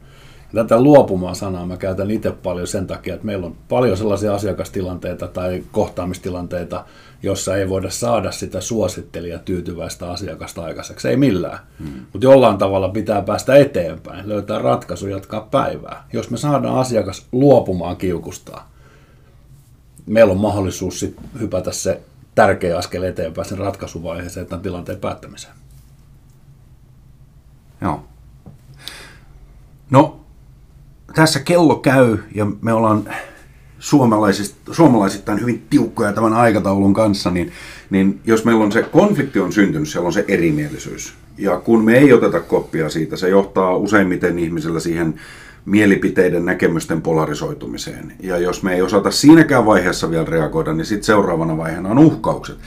Tätä 0.56 0.82
luopumaan 0.82 1.36
sanaa 1.36 1.66
mä 1.66 1.78
käytän 1.78 2.12
itse 2.12 2.32
paljon 2.32 2.68
sen 2.68 2.88
takia, 2.88 3.14
että 3.14 3.26
meillä 3.26 3.46
on 3.46 3.56
paljon 3.70 3.98
sellaisia 3.98 4.34
asiakastilanteita 4.34 5.28
tai 5.28 5.64
kohtaamistilanteita, 5.72 6.86
jossa 7.24 7.56
ei 7.56 7.70
voida 7.70 7.90
saada 7.90 8.32
sitä 8.32 8.62
suosittelijaa 8.62 9.40
tyytyväistä 9.40 10.12
asiakasta 10.12 10.64
aikaiseksi. 10.64 11.08
Ei 11.08 11.18
millään. 11.18 11.60
Hmm. 11.80 12.06
Mutta 12.14 12.26
jollain 12.26 12.58
tavalla 12.58 12.90
pitää 12.90 13.22
päästä 13.22 13.56
eteenpäin, 13.56 14.30
löytää 14.30 14.60
ratkaisu, 14.60 15.08
jatkaa 15.08 15.48
päivää. 15.52 16.08
Jos 16.14 16.30
me 16.30 16.38
saadaan 16.38 16.80
asiakas 16.80 17.28
luopumaan 17.32 17.98
kiukustaa, 17.98 18.72
meillä 20.06 20.32
on 20.32 20.40
mahdollisuus 20.40 21.00
sit 21.00 21.16
hypätä 21.40 21.72
se 21.72 22.02
tärkeä 22.36 22.78
askel 22.78 23.04
eteenpäin 23.04 23.50
sen 23.50 23.58
ratkaisuvaiheeseen 23.58 24.46
tämän 24.46 24.64
tilanteen 24.64 25.00
päättämiseen. 25.00 25.54
Joo. 27.82 28.04
No, 29.90 30.20
tässä 31.16 31.40
kello 31.40 31.76
käy 31.76 32.18
ja 32.36 32.48
me 32.62 32.74
ollaan 32.74 33.10
suomalaisittain 34.72 35.42
hyvin 35.42 35.66
tiukkoja 35.70 36.14
tämän 36.14 36.34
aikataulun 36.34 36.94
kanssa, 36.94 37.32
niin, 37.32 37.52
niin 37.90 38.20
jos 38.26 38.46
meillä 38.46 38.64
on 38.64 38.72
se 38.72 38.84
konflikti 38.84 39.40
on 39.40 39.54
syntynyt, 39.54 39.88
siellä 39.88 40.08
on 40.08 40.14
se 40.14 40.26
erimielisyys. 40.28 41.14
Ja 41.38 41.58
kun 41.58 41.86
me 41.86 41.98
ei 41.98 42.14
oteta 42.14 42.40
koppia 42.40 42.90
siitä, 42.90 43.18
se 43.18 43.30
johtaa 43.30 43.76
useimmiten 43.76 44.40
ihmisellä 44.40 44.80
siihen 44.80 45.14
mielipiteiden, 45.66 46.46
näkemysten 46.46 47.02
polarisoitumiseen. 47.02 48.14
Ja 48.20 48.38
jos 48.38 48.64
me 48.64 48.74
ei 48.74 48.82
osata 48.82 49.12
siinäkään 49.12 49.66
vaiheessa 49.66 50.12
vielä 50.12 50.26
reagoida, 50.26 50.74
niin 50.74 50.86
sitten 50.86 51.04
seuraavana 51.06 51.58
vaiheena 51.58 51.90
on 51.90 52.00
uhkaukset. 52.00 52.58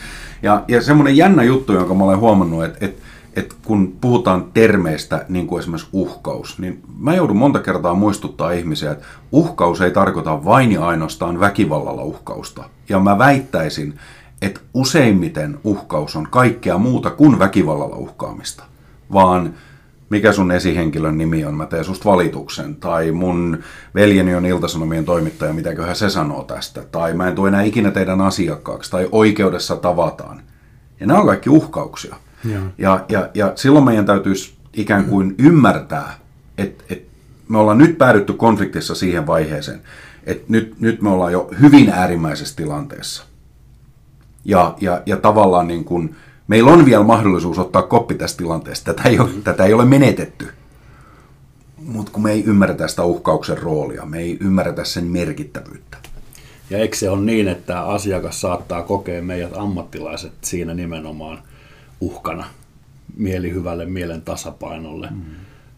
Ja, 0.42 0.64
ja 0.68 0.82
semmoinen 0.82 1.16
jännä 1.16 1.42
juttu, 1.42 1.72
jonka 1.72 1.94
mä 1.94 2.04
olen 2.04 2.18
huomannut, 2.18 2.64
että, 2.64 2.78
että 2.80 3.02
että 3.36 3.54
kun 3.64 3.96
puhutaan 4.00 4.44
termeistä, 4.54 5.24
niin 5.28 5.46
kuin 5.46 5.60
esimerkiksi 5.60 5.88
uhkaus, 5.92 6.58
niin 6.58 6.82
mä 6.98 7.14
joudun 7.14 7.36
monta 7.36 7.58
kertaa 7.58 7.94
muistuttaa 7.94 8.50
ihmisiä, 8.50 8.92
että 8.92 9.04
uhkaus 9.32 9.80
ei 9.80 9.90
tarkoita 9.90 10.44
vain 10.44 10.72
ja 10.72 10.86
ainoastaan 10.86 11.40
väkivallalla 11.40 12.02
uhkausta. 12.02 12.64
Ja 12.88 13.00
mä 13.00 13.18
väittäisin, 13.18 13.98
että 14.42 14.60
useimmiten 14.74 15.58
uhkaus 15.64 16.16
on 16.16 16.28
kaikkea 16.30 16.78
muuta 16.78 17.10
kuin 17.10 17.38
väkivallalla 17.38 17.96
uhkaamista, 17.96 18.64
vaan 19.12 19.54
mikä 20.08 20.32
sun 20.32 20.52
esihenkilön 20.52 21.18
nimi 21.18 21.44
on, 21.44 21.54
mä 21.54 21.66
teen 21.66 21.84
susta 21.84 22.10
valituksen, 22.10 22.76
tai 22.76 23.12
mun 23.12 23.58
veljeni 23.94 24.34
on 24.34 24.46
Iltasanomien 24.46 25.04
toimittaja, 25.04 25.52
mitäköhän 25.52 25.96
se 25.96 26.10
sanoo 26.10 26.44
tästä, 26.44 26.82
tai 26.92 27.14
mä 27.14 27.28
en 27.28 27.34
tule 27.34 27.48
enää 27.48 27.62
ikinä 27.62 27.90
teidän 27.90 28.20
asiakkaaksi, 28.20 28.90
tai 28.90 29.08
oikeudessa 29.12 29.76
tavataan. 29.76 30.42
Ja 31.00 31.06
nämä 31.06 31.20
on 31.20 31.26
kaikki 31.26 31.50
uhkauksia. 31.50 32.16
Ja, 32.78 33.04
ja, 33.08 33.30
ja 33.34 33.52
silloin 33.54 33.84
meidän 33.84 34.06
täytyisi 34.06 34.54
ikään 34.72 35.04
kuin 35.04 35.34
ymmärtää, 35.38 36.14
että, 36.58 36.84
että 36.90 37.12
me 37.48 37.58
ollaan 37.58 37.78
nyt 37.78 37.98
päädytty 37.98 38.32
konfliktissa 38.32 38.94
siihen 38.94 39.26
vaiheeseen, 39.26 39.80
että 40.24 40.44
nyt, 40.48 40.80
nyt 40.80 41.02
me 41.02 41.08
ollaan 41.08 41.32
jo 41.32 41.50
hyvin 41.60 41.90
äärimmäisessä 41.90 42.56
tilanteessa. 42.56 43.24
Ja, 44.44 44.74
ja, 44.80 45.02
ja 45.06 45.16
tavallaan 45.16 45.68
niin 45.68 45.84
kuin, 45.84 46.16
meillä 46.48 46.70
on 46.70 46.84
vielä 46.84 47.04
mahdollisuus 47.04 47.58
ottaa 47.58 47.82
koppi 47.82 48.14
tästä 48.14 48.38
tilanteesta. 48.38 48.94
Tätä 48.94 49.08
ei 49.08 49.18
ole, 49.18 49.30
tätä 49.44 49.64
ei 49.64 49.72
ole 49.72 49.84
menetetty. 49.84 50.48
Mutta 51.76 52.12
kun 52.12 52.22
me 52.22 52.32
ei 52.32 52.44
ymmärretä 52.44 52.88
sitä 52.88 53.04
uhkauksen 53.04 53.58
roolia, 53.58 54.06
me 54.06 54.18
ei 54.18 54.38
ymmärretä 54.40 54.84
sen 54.84 55.04
merkittävyyttä. 55.04 55.96
Ja 56.70 56.78
eikö 56.78 56.96
se 56.96 57.10
ole 57.10 57.20
niin, 57.20 57.48
että 57.48 57.82
asiakas 57.82 58.40
saattaa 58.40 58.82
kokea 58.82 59.22
meidät 59.22 59.56
ammattilaiset 59.56 60.32
siinä 60.42 60.74
nimenomaan– 60.74 61.38
uhkana 62.00 62.44
mielihyvälle, 63.16 63.86
mielen 63.86 64.22
tasapainolle. 64.22 65.08
Mm. 65.10 65.22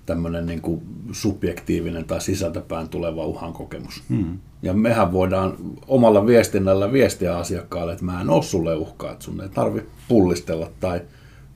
Tämmöinen 0.09 0.47
niin 0.47 0.61
kuin 0.61 0.83
subjektiivinen 1.13 2.05
tai 2.05 2.21
sisältäpään 2.21 2.89
tuleva 2.89 3.27
uhan 3.27 3.53
kokemus. 3.53 4.03
Mm. 4.09 4.39
Ja 4.63 4.73
mehän 4.73 5.13
voidaan 5.13 5.57
omalla 5.87 6.27
viestinnällä 6.27 6.93
viestiä 6.93 7.37
asiakkaalle, 7.39 7.93
että 7.93 8.05
mä 8.05 8.21
en 8.21 8.31
ole 8.31 8.43
sulle 8.43 8.75
uhkaa, 8.75 9.13
että 9.13 9.25
sun 9.25 9.41
ei 9.41 9.49
tarvi 9.49 9.83
pullistella 10.09 10.71
tai 10.81 11.01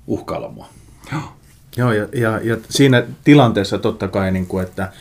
uhkailla 0.06 0.49
mua. 0.49 0.66
Joo, 1.12 1.23
Joo 1.76 1.92
ja, 1.92 2.09
ja, 2.12 2.40
ja 2.42 2.56
siinä 2.68 3.06
tilanteessa 3.25 3.78
totta 3.78 4.09
kai, 4.09 4.32
niin 4.32 4.47
kuin, 4.47 4.64
että 4.64 4.92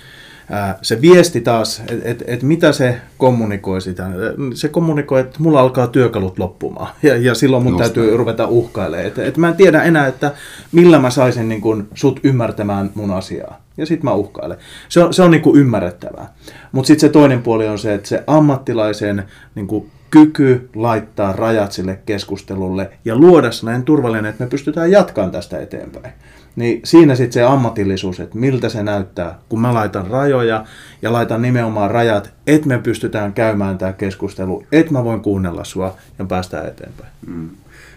se 0.82 1.02
viesti 1.02 1.42
taas, 1.42 1.84
että 1.88 2.10
et, 2.10 2.24
et 2.28 2.44
mitä 2.44 2.72
se 2.72 3.02
kommunikoi 3.18 3.82
sitä, 3.82 4.08
se 4.54 4.68
kommunikoi, 4.68 5.20
että 5.20 5.40
mulla 5.40 5.60
alkaa 5.60 5.88
työkalut 5.88 6.40
loppumaan 6.40 6.94
ja, 7.04 7.18
ja 7.18 7.36
silloin 7.36 7.64
mun 7.64 7.74
Just 7.74 7.82
täytyy 7.84 8.06
näin. 8.06 8.20
ruveta 8.20 8.48
uhkailemaan. 8.48 9.08
Että 9.08 9.26
et 9.26 9.38
mä 9.38 9.50
en 9.50 9.56
tiedä 9.56 9.84
enää, 9.84 10.08
että 10.08 10.32
millä 10.72 11.00
mä 11.00 11.10
saisin 11.10 11.50
niin 11.50 11.62
kun, 11.62 11.88
sut 11.94 12.20
ymmärtämään 12.24 12.92
mun 12.96 13.12
asiaa. 13.12 13.62
Ja 13.78 13.86
sitten 13.86 14.06
mä 14.06 14.14
uhkailen. 14.14 14.58
Se 14.90 15.04
on, 15.04 15.14
se 15.14 15.24
on 15.24 15.32
niin 15.32 15.42
kuin 15.42 15.60
ymmärrettävää. 15.60 16.34
Mutta 16.72 16.88
sitten 16.88 17.10
se 17.10 17.14
toinen 17.14 17.44
puoli 17.44 17.68
on 17.68 17.80
se, 17.80 17.94
että 17.94 18.10
se 18.10 18.24
ammattilaisen 18.28 19.24
niin 19.56 19.68
kuin 19.68 19.92
kyky 20.10 20.70
laittaa 20.76 21.32
rajat 21.32 21.72
sille 21.72 22.00
keskustelulle 22.06 22.90
ja 23.06 23.16
luoda 23.16 23.52
sellainen 23.52 23.84
turvallinen, 23.84 24.26
että 24.30 24.44
me 24.44 24.50
pystytään 24.50 24.92
jatkamaan 24.92 25.32
tästä 25.32 25.60
eteenpäin. 25.60 26.14
Niin 26.56 26.82
siinä 26.84 27.16
sitten 27.16 27.34
se 27.34 27.44
ammatillisuus, 27.44 28.20
että 28.20 28.38
miltä 28.38 28.70
se 28.70 28.84
näyttää, 28.84 29.40
kun 29.50 29.62
mä 29.62 29.74
laitan 29.74 30.08
rajoja 30.08 30.66
ja 31.02 31.14
laitan 31.14 31.42
nimenomaan 31.42 31.92
rajat, 31.92 32.34
että 32.48 32.68
me 32.68 32.78
pystytään 32.78 33.34
käymään 33.34 33.78
tämä 33.78 33.94
keskustelu, 33.94 34.64
että 34.72 34.94
mä 34.94 35.04
voin 35.04 35.22
kuunnella 35.22 35.64
sua 35.64 35.96
ja 36.20 36.26
päästään 36.26 36.68
eteenpäin. 36.68 37.12
Mm. 37.28 37.50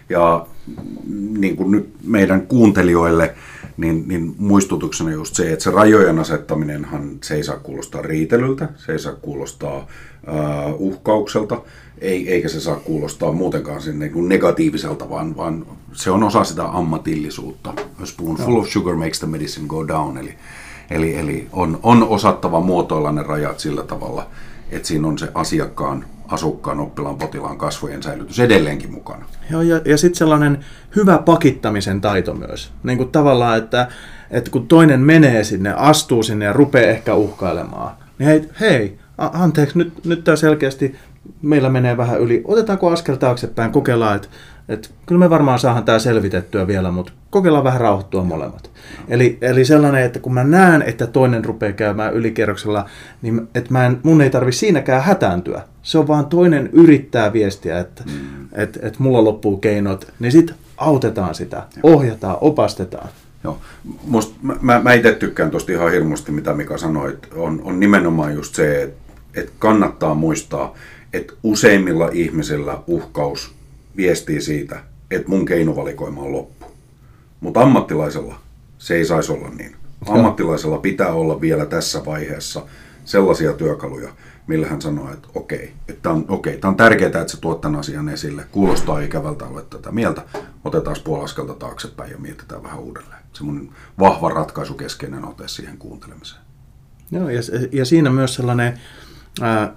Ja 0.09 0.45
niin 1.37 1.55
kuin 1.55 1.71
nyt 1.71 1.89
meidän 2.03 2.41
kuuntelijoille, 2.41 3.35
niin, 3.77 4.07
niin 4.07 4.35
muistutuksena 4.37 5.11
just 5.11 5.35
se, 5.35 5.53
että 5.53 5.63
se 5.63 5.71
rajojen 5.71 6.19
asettaminenhan, 6.19 7.11
se 7.23 7.35
ei 7.35 7.43
saa 7.43 7.57
kuulostaa 7.57 8.01
riitelyltä, 8.01 8.69
se 8.75 8.91
ei 8.91 8.99
saa 8.99 9.13
kuulostaa 9.13 9.77
uh, 9.77 10.75
uhkaukselta, 10.87 11.61
ei, 12.01 12.33
eikä 12.33 12.49
se 12.49 12.59
saa 12.59 12.75
kuulostaa 12.75 13.31
muutenkaan 13.31 13.81
sinne 13.81 14.07
niin 14.07 14.29
negatiiviselta, 14.29 15.09
vaan, 15.09 15.37
vaan 15.37 15.65
se 15.93 16.11
on 16.11 16.23
osa 16.23 16.43
sitä 16.43 16.65
ammatillisuutta. 16.65 17.73
A 18.01 18.05
spoon 18.05 18.35
full 18.35 18.59
of 18.59 18.67
sugar 18.67 18.95
makes 18.95 19.19
the 19.19 19.27
medicine 19.27 19.67
go 19.67 19.87
down, 19.87 20.17
eli, 20.17 20.33
eli, 20.89 21.15
eli 21.15 21.47
on, 21.51 21.79
on 21.83 22.03
osattava 22.03 22.59
muotoilla 22.59 23.11
ne 23.11 23.23
rajat 23.23 23.59
sillä 23.59 23.83
tavalla, 23.83 24.27
että 24.71 24.87
siinä 24.87 25.07
on 25.07 25.17
se 25.17 25.31
asiakkaan, 25.33 26.05
asukkaan, 26.27 26.79
oppilaan, 26.79 27.17
potilaan 27.17 27.57
kasvojen 27.57 28.03
säilytys 28.03 28.39
edelleenkin 28.39 28.91
mukana. 28.91 29.25
Joo, 29.51 29.61
ja, 29.61 29.81
ja 29.85 29.97
sitten 29.97 30.17
sellainen 30.17 30.65
hyvä 30.95 31.17
pakittamisen 31.17 32.01
taito 32.01 32.33
myös. 32.33 32.71
Niin 32.83 32.97
kuin 32.97 33.09
tavallaan, 33.09 33.57
että, 33.57 33.87
että 34.31 34.51
kun 34.51 34.67
toinen 34.67 34.99
menee 34.99 35.43
sinne, 35.43 35.73
astuu 35.77 36.23
sinne 36.23 36.45
ja 36.45 36.53
rupeaa 36.53 36.91
ehkä 36.91 37.15
uhkailemaan, 37.15 37.95
niin 38.19 38.27
hei, 38.27 38.49
hei 38.59 38.99
anteeksi, 39.17 39.77
nyt, 39.77 40.05
nyt 40.05 40.23
tämä 40.23 40.35
selkeästi 40.35 40.95
meillä 41.41 41.69
menee 41.69 41.97
vähän 41.97 42.19
yli. 42.19 42.41
Otetaanko 42.45 42.89
askel 42.89 43.15
taaksepäin, 43.15 43.71
kokeillaan, 43.71 44.15
että 44.15 44.27
että 44.69 44.89
kyllä 45.05 45.19
me 45.19 45.29
varmaan 45.29 45.59
saadaan 45.59 45.83
tämä 45.83 45.99
selvitettyä 45.99 46.67
vielä, 46.67 46.91
mutta 46.91 47.11
kokeillaan 47.29 47.63
vähän 47.63 47.81
rauhoittua 47.81 48.23
molemmat. 48.23 48.71
Eli, 49.07 49.37
eli 49.41 49.65
sellainen, 49.65 50.03
että 50.03 50.19
kun 50.19 50.33
mä 50.33 50.43
näen, 50.43 50.81
että 50.81 51.07
toinen 51.07 51.45
rupeaa 51.45 51.73
käymään 51.73 52.13
ylikierroksella, 52.13 52.85
niin 53.21 53.47
että 53.55 53.71
mä 53.71 53.85
en, 53.85 53.99
mun 54.03 54.21
ei 54.21 54.29
tarvi 54.29 54.51
siinäkään 54.51 55.03
hätääntyä. 55.03 55.61
Se 55.81 55.97
on 55.97 56.07
vaan 56.07 56.25
toinen 56.25 56.69
yrittää 56.73 57.33
viestiä, 57.33 57.79
että 57.79 58.03
mm. 58.05 58.47
et, 58.53 58.79
et 58.81 58.99
mulla 58.99 59.23
loppuu 59.23 59.57
keinot, 59.57 60.11
niin 60.19 60.31
sitten 60.31 60.55
autetaan 60.77 61.35
sitä, 61.35 61.63
ohjataan, 61.83 62.37
opastetaan. 62.41 63.09
Joo. 63.43 63.57
Must, 64.07 64.35
mä, 64.61 64.81
mä 64.83 64.93
itse 64.93 65.11
tykkään 65.11 65.51
tuosta 65.51 65.71
ihan 65.71 65.91
hirmusti, 65.91 66.31
mitä 66.31 66.53
Mika 66.53 66.77
sanoi, 66.77 67.09
että 67.09 67.27
on, 67.35 67.61
on 67.63 67.79
nimenomaan 67.79 68.33
just 68.33 68.55
se, 68.55 68.81
että, 68.83 69.13
että 69.35 69.51
kannattaa 69.59 70.13
muistaa, 70.13 70.73
että 71.13 71.33
useimmilla 71.43 72.09
ihmisillä 72.13 72.77
uhkaus 72.87 73.54
viestii 73.97 74.41
siitä, 74.41 74.83
että 75.11 75.29
mun 75.29 75.45
keinovalikoima 75.45 76.21
on 76.21 76.31
loppu. 76.31 76.65
Mutta 77.39 77.61
ammattilaisella 77.61 78.39
se 78.77 78.95
ei 78.95 79.05
saisi 79.05 79.31
olla 79.31 79.49
niin. 79.49 79.75
Ammattilaisella 80.07 80.77
pitää 80.77 81.13
olla 81.13 81.41
vielä 81.41 81.65
tässä 81.65 82.05
vaiheessa 82.05 82.65
sellaisia 83.05 83.53
työkaluja, 83.53 84.09
millä 84.47 84.67
hän 84.67 84.81
sanoo, 84.81 85.13
että 85.13 85.27
okei, 85.35 85.73
että 85.87 86.09
on, 86.09 86.25
okei, 86.27 86.57
tämä 86.57 86.69
on 86.69 86.77
tärkeää, 86.77 87.07
että 87.07 87.27
sä 87.27 87.37
tuot 87.41 87.61
tämän 87.61 87.79
asian 87.79 88.09
esille. 88.09 88.45
Kuulostaa 88.51 88.99
ikävältä, 88.99 89.45
olet 89.45 89.69
tätä 89.69 89.91
mieltä. 89.91 90.21
Otetaan 90.65 90.95
puolaskelta 91.03 91.53
taaksepäin 91.53 92.11
ja 92.11 92.17
mietitään 92.17 92.63
vähän 92.63 92.79
uudelleen. 92.79 93.21
Semmoinen 93.33 93.69
vahva 93.99 94.29
ratkaisukeskeinen 94.29 95.25
ote 95.25 95.47
siihen 95.47 95.77
kuuntelemiseen. 95.77 96.41
Joo, 97.11 97.29
ja, 97.29 97.41
ja 97.71 97.85
siinä 97.85 98.09
myös 98.09 98.35
sellainen 98.35 98.79
ää, 99.41 99.75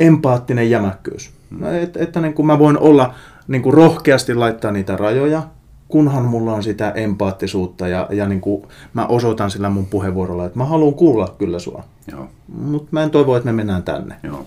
empaattinen 0.00 0.70
jämäkkyys. 0.70 1.30
Hmm. 1.50 1.74
Että, 1.74 2.00
että 2.02 2.20
niin 2.20 2.46
mä 2.46 2.58
voin 2.58 2.78
olla 2.78 3.14
niin 3.48 3.62
kuin 3.62 3.74
rohkeasti 3.74 4.34
laittaa 4.34 4.72
niitä 4.72 4.96
rajoja, 4.96 5.42
kunhan 5.88 6.24
mulla 6.24 6.54
on 6.54 6.62
sitä 6.62 6.90
empaattisuutta 6.90 7.88
ja, 7.88 8.08
ja 8.10 8.28
niin 8.28 8.40
kuin 8.40 8.66
mä 8.94 9.06
osoitan 9.06 9.50
sillä 9.50 9.70
mun 9.70 9.86
puheenvuorolla, 9.86 10.46
että 10.46 10.58
mä 10.58 10.64
haluan 10.64 10.94
kuulla 10.94 11.34
kyllä 11.38 11.58
sua. 11.58 11.84
Mutta 12.48 12.88
mä 12.90 13.02
en 13.02 13.10
toivo, 13.10 13.36
että 13.36 13.46
me 13.46 13.52
mennään 13.52 13.82
tänne. 13.82 14.14
Joo. 14.22 14.46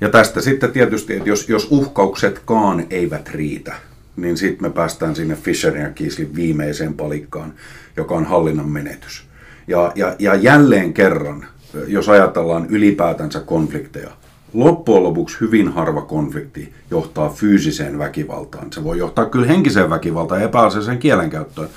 Ja 0.00 0.08
tästä 0.08 0.40
sitten 0.40 0.72
tietysti, 0.72 1.16
että 1.16 1.28
jos, 1.28 1.48
jos 1.48 1.68
uhkauksetkaan 1.70 2.86
eivät 2.90 3.28
riitä, 3.28 3.74
niin 4.16 4.36
sitten 4.36 4.68
me 4.68 4.70
päästään 4.70 5.16
sinne 5.16 5.34
Fisherin 5.34 5.82
ja 5.82 5.90
Kiislin 5.90 6.34
viimeiseen 6.34 6.94
palikkaan, 6.94 7.54
joka 7.96 8.14
on 8.14 8.24
hallinnan 8.24 8.68
menetys. 8.68 9.24
Ja, 9.66 9.92
ja, 9.94 10.16
ja 10.18 10.34
jälleen 10.34 10.94
kerran, 10.94 11.46
jos 11.86 12.08
ajatellaan 12.08 12.66
ylipäätänsä 12.66 13.40
konflikteja, 13.40 14.10
loppujen 14.54 15.02
lopuksi 15.02 15.40
hyvin 15.40 15.68
harva 15.72 16.02
konflikti 16.02 16.72
johtaa 16.90 17.28
fyysiseen 17.28 17.98
väkivaltaan. 17.98 18.72
Se 18.72 18.84
voi 18.84 18.98
johtaa 18.98 19.26
kyllä 19.26 19.46
henkiseen 19.46 19.90
väkivaltaan 19.90 20.40
ja 20.40 20.46
epäasialliseen 20.46 20.98
kielenkäyttöön, 20.98 21.68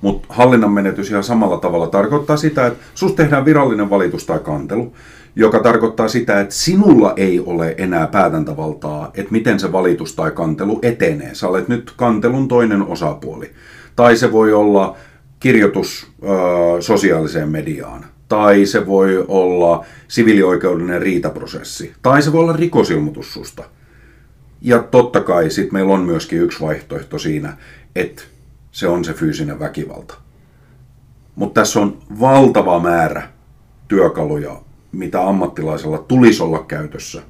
mutta 0.00 0.34
hallinnan 0.34 0.72
menetys 0.72 1.10
ihan 1.10 1.24
samalla 1.24 1.56
tavalla 1.56 1.86
tarkoittaa 1.86 2.36
sitä, 2.36 2.66
että 2.66 2.84
sus 2.94 3.12
tehdään 3.12 3.44
virallinen 3.44 3.90
valitus 3.90 4.26
tai 4.26 4.38
kantelu, 4.38 4.92
joka 5.36 5.58
tarkoittaa 5.58 6.08
sitä, 6.08 6.40
että 6.40 6.54
sinulla 6.54 7.12
ei 7.16 7.40
ole 7.40 7.74
enää 7.78 8.06
päätäntävaltaa, 8.06 9.10
että 9.14 9.32
miten 9.32 9.60
se 9.60 9.72
valitus 9.72 10.14
tai 10.14 10.30
kantelu 10.30 10.78
etenee. 10.82 11.34
Sä 11.34 11.48
olet 11.48 11.68
nyt 11.68 11.92
kantelun 11.96 12.48
toinen 12.48 12.82
osapuoli. 12.82 13.50
Tai 13.96 14.16
se 14.16 14.32
voi 14.32 14.52
olla 14.52 14.96
kirjoitus 15.40 16.06
ö, 16.22 16.26
sosiaaliseen 16.82 17.48
mediaan 17.48 18.04
tai 18.28 18.66
se 18.66 18.86
voi 18.86 19.24
olla 19.28 19.84
siviilioikeudellinen 20.08 21.02
riitaprosessi, 21.02 21.92
tai 22.02 22.22
se 22.22 22.32
voi 22.32 22.40
olla 22.40 22.52
rikosilmoitus 22.52 23.32
susta. 23.32 23.64
Ja 24.60 24.78
totta 24.78 25.20
kai 25.20 25.50
sitten 25.50 25.74
meillä 25.74 25.94
on 25.94 26.02
myöskin 26.02 26.40
yksi 26.40 26.60
vaihtoehto 26.60 27.18
siinä, 27.18 27.56
että 27.96 28.22
se 28.70 28.88
on 28.88 29.04
se 29.04 29.12
fyysinen 29.12 29.58
väkivalta. 29.58 30.14
Mutta 31.34 31.60
tässä 31.60 31.80
on 31.80 31.98
valtava 32.20 32.80
määrä 32.80 33.28
työkaluja, 33.88 34.60
mitä 34.92 35.28
ammattilaisella 35.28 35.98
tulisi 35.98 36.42
olla 36.42 36.64
käytössä 36.68 37.22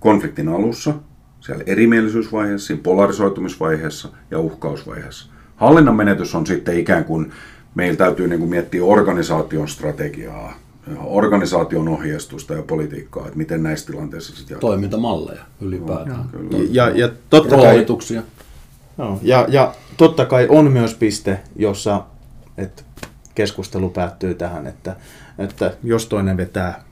konfliktin 0.00 0.48
alussa, 0.48 0.94
siellä 1.40 1.64
erimielisyysvaiheessa, 1.66 2.66
siinä 2.66 2.82
polarisoitumisvaiheessa 2.82 4.08
ja 4.30 4.38
uhkausvaiheessa. 4.38 5.30
Hallinnan 5.56 5.96
menetys 5.96 6.34
on 6.34 6.46
sitten 6.46 6.78
ikään 6.78 7.04
kuin 7.04 7.32
meillä 7.78 7.96
täytyy 7.96 8.28
niin 8.28 8.38
kuin 8.38 8.50
miettiä 8.50 8.84
organisaation 8.84 9.68
strategiaa, 9.68 10.54
organisaation 11.04 11.88
ohjeistusta 11.88 12.54
ja 12.54 12.62
politiikkaa, 12.62 13.26
että 13.26 13.38
miten 13.38 13.62
näissä 13.62 13.86
tilanteissa 13.86 14.36
sitten 14.36 14.58
Toimintamalleja 14.58 15.42
ylipäätään. 15.60 16.24
No, 16.32 16.58
ja, 16.70 16.90
ja, 16.90 17.08
totta 17.30 17.56
kai, 17.56 17.86
no, 18.96 19.18
ja, 19.22 19.46
ja 19.48 19.74
totta 19.96 20.26
kai 20.26 20.46
on 20.48 20.72
myös 20.72 20.94
piste, 20.94 21.40
jossa 21.56 22.04
että 22.56 22.82
keskustelu 23.34 23.90
päättyy 23.90 24.34
tähän, 24.34 24.66
että, 24.66 24.96
että 25.38 25.76
jos 25.82 26.06
toinen 26.06 26.36
vetää 26.36 26.84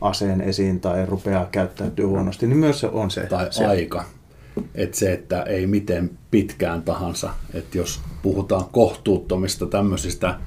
aseen 0.00 0.40
esiin 0.40 0.80
tai 0.80 1.06
rupeaa 1.06 1.48
käyttäytyy 1.52 2.04
huonosti, 2.06 2.46
niin 2.46 2.58
myös 2.58 2.80
se 2.80 2.86
on 2.86 3.10
se. 3.10 3.20
Tai 3.20 3.52
se, 3.52 3.66
aika. 3.66 4.04
Että 4.74 4.98
se, 4.98 5.12
että 5.12 5.42
ei 5.42 5.66
miten 5.66 6.10
pitkään 6.30 6.82
tahansa, 6.82 7.30
että 7.54 7.78
jos 7.78 8.00
puhutaan 8.22 8.64
kohtuuttomista 8.72 9.66
tämmöisistä 9.66 10.38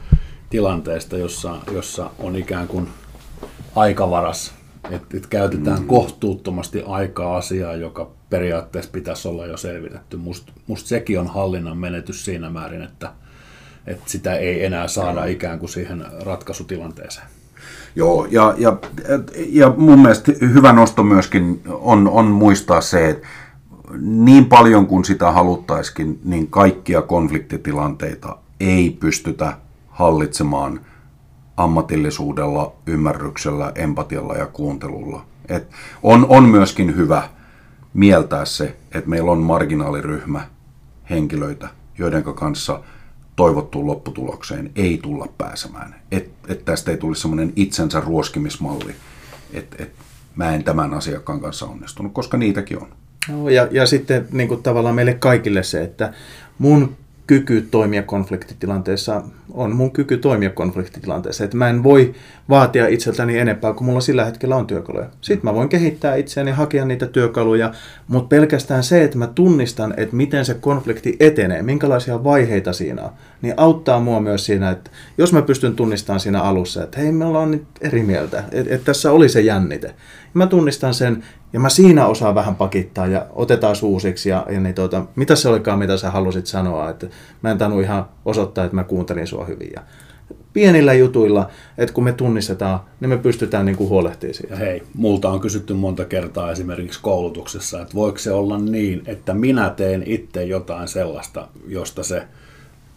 tilanteista, 0.50 1.18
jossa, 1.18 1.56
jossa 1.72 2.10
on 2.20 2.36
ikään 2.36 2.68
kuin 2.68 2.88
aikavaras, 3.76 4.54
että, 4.91 5.18
että 5.18 5.30
käytetään 5.30 5.80
mm. 5.80 5.88
kohtuuttomasti 5.88 6.84
aikaa 6.88 7.38
asiaa, 7.38 7.76
joka 7.76 8.12
periaatteessa 8.30 8.91
pitäisi 8.91 9.28
olla 9.28 9.46
jo 9.46 9.58
selvitetty. 9.58 10.18
Musta 10.18 10.54
must 10.68 10.88
sekin 10.88 11.20
on 11.20 11.28
hallinnan 11.28 11.78
menetys 11.78 12.26
siinä 12.26 12.50
määrin, 12.50 12.82
että, 12.82 13.12
että 13.88 14.04
sitä 14.06 14.36
ei 14.36 14.65
enää 14.65 14.88
saada 14.88 15.26
ikään 15.26 15.60
kuin 15.60 15.70
siihen 15.70 16.06
ratkaisutilanteeseen. 16.26 17.28
Joo, 17.96 18.28
ja, 18.32 18.54
ja, 18.58 18.78
ja 19.50 19.74
mun 19.78 20.00
mielestä 20.00 20.32
hyvä 20.41 20.74
nosto 20.74 21.04
myöskin 21.04 21.62
on, 21.68 22.08
on 22.08 22.26
muistaa 22.26 22.82
se, 22.82 23.10
että 23.10 23.28
niin 24.00 24.45
paljon 24.45 24.88
kuin 24.88 25.06
sitä 25.06 25.32
haluttaisikin, 25.32 26.19
niin 26.24 26.48
kaikkia 26.48 27.02
konfliktitilanteita 27.02 28.38
ei 28.60 28.98
pystytä 29.00 29.58
hallitsemaan 29.88 30.80
ammatillisuudella, 31.58 32.74
ymmärryksellä, 32.88 33.71
empatialla 33.76 34.36
ja 34.36 34.45
kuuntelulla. 34.45 35.26
Et 35.50 35.71
on, 36.04 36.26
on 36.30 36.43
myöskin 36.43 36.95
hyvä 36.95 37.30
mieltää 37.93 38.45
se, 38.45 38.78
että 38.91 39.10
meillä 39.10 39.32
on 39.32 39.43
marginaaliryhmä 39.43 40.48
henkilöitä, 41.10 41.69
joiden 41.98 42.24
kanssa 42.24 42.80
toivottuun 43.36 43.88
lopputulokseen 43.88 44.71
ei 44.76 45.00
tulla 45.04 45.28
pääsemään. 45.38 45.95
Että 46.12 46.54
et 46.54 46.65
tästä 46.65 46.91
ei 46.91 46.98
tulisi 46.98 47.21
semmoinen 47.21 47.54
itsensä 47.56 48.00
ruoskimismalli, 48.00 48.95
että 49.54 49.84
et 49.84 49.91
mä 50.36 50.56
en 50.56 50.63
tämän 50.63 50.93
asiakkaan 50.93 51.39
kanssa 51.39 51.65
onnistunut, 51.65 52.13
koska 52.13 52.38
niitäkin 52.38 52.82
on. 52.82 52.88
No, 53.32 53.50
ja, 53.50 53.68
ja 53.72 53.86
sitten 53.86 54.28
niin 54.32 54.48
kuin 54.48 54.64
tavallaan 54.64 54.96
meille 54.96 55.14
kaikille 55.14 55.64
se, 55.64 55.84
että 55.84 56.14
mun 56.58 56.96
kyky 57.28 57.68
toimia 57.72 58.04
konfliktitilanteessa 58.04 59.24
on 59.54 59.76
mun 59.76 59.92
kyky 59.92 60.18
toimia 60.18 60.50
konfliktitilanteessa. 60.50 61.44
Että 61.44 61.58
mä 61.58 61.70
en 61.70 61.84
voi 61.84 62.14
vaatia 62.50 62.88
itseltäni 62.88 63.38
enempää 63.38 63.74
kuin 63.74 63.86
mulla 63.86 64.02
sillä 64.02 64.26
hetkellä 64.26 64.56
on 64.56 64.68
työkaluja. 64.68 65.10
Sitten 65.22 65.50
mä 65.50 65.54
voin 65.54 65.70
kehittää 65.70 66.16
itseäni, 66.16 66.52
hakea 66.52 66.86
niitä 66.86 67.08
työkaluja, 67.08 67.72
mutta 68.08 68.28
pelkästään 68.28 68.84
se, 68.84 69.04
että 69.04 69.18
mä 69.18 69.28
tunnistan, 69.28 69.94
että 69.98 70.16
miten 70.16 70.46
se 70.46 70.54
konflikti 70.54 71.16
etenee, 71.20 71.62
minkälaisia 71.62 72.24
vaiheita 72.24 72.74
siinä 72.74 73.02
on, 73.02 73.12
niin 73.42 73.54
auttaa 73.58 74.00
mua 74.00 74.20
myös 74.20 74.46
siinä, 74.46 74.70
että 74.70 74.92
jos 75.18 75.34
mä 75.34 75.42
pystyn 75.42 75.76
tunnistamaan 75.76 76.20
siinä 76.20 76.42
alussa, 76.42 76.84
että 76.84 77.00
hei, 77.00 77.12
me 77.12 77.26
ollaan 77.26 77.52
nyt 77.52 77.64
eri 77.82 78.04
mieltä, 78.04 78.44
että, 78.52 78.76
että 78.76 78.86
tässä 78.86 79.12
oli 79.12 79.30
se 79.30 79.42
jännite. 79.42 79.96
Mä 80.34 80.48
tunnistan 80.48 80.94
sen 80.94 81.24
ja 81.56 81.60
mä 81.60 81.70
siinä 81.70 82.08
osaan 82.08 82.36
vähän 82.36 82.56
pakittaa 82.56 83.08
ja 83.08 83.26
otetaan 83.34 83.76
uusiksi 83.82 84.30
ja, 84.30 84.46
ja 84.50 84.60
niin 84.60 84.76
tuota, 84.76 85.06
mitä 85.15 85.36
se 85.36 85.50
olikaan, 85.50 85.80
mitä 85.80 85.98
sä 85.98 86.12
halusit 86.12 86.48
sanoa, 86.48 86.89
että 86.89 87.08
mä 87.41 87.52
en 87.52 87.58
tainnut 87.58 87.82
ihan 87.82 88.06
osoittaa, 88.26 88.65
että 88.65 88.76
mä 88.76 88.84
kuuntelin 88.84 89.28
sua 89.28 89.46
hyvin. 89.46 89.70
Ja 89.76 89.82
pienillä 90.54 90.94
jutuilla, 90.94 91.50
että 91.78 91.94
kun 91.94 92.04
me 92.04 92.12
tunnistetaan, 92.12 92.80
niin 93.00 93.10
me 93.10 93.18
pystytään 93.18 93.65
niin 93.65 93.76
kuin 93.76 93.89
huolehtimaan 93.89 94.34
siitä. 94.34 94.56
Hei, 94.56 94.84
multa 94.96 95.30
on 95.30 95.39
kysytty 95.39 95.74
monta 95.74 96.06
kertaa 96.06 96.52
esimerkiksi 96.52 97.00
koulutuksessa, 97.02 97.82
että 97.82 97.96
voiko 97.96 98.18
se 98.18 98.32
olla 98.32 98.58
niin, 98.58 99.02
että 99.06 99.34
minä 99.34 99.70
teen 99.70 100.04
itse 100.06 100.44
jotain 100.44 100.88
sellaista, 100.88 101.48
josta 101.68 102.04
se 102.04 102.24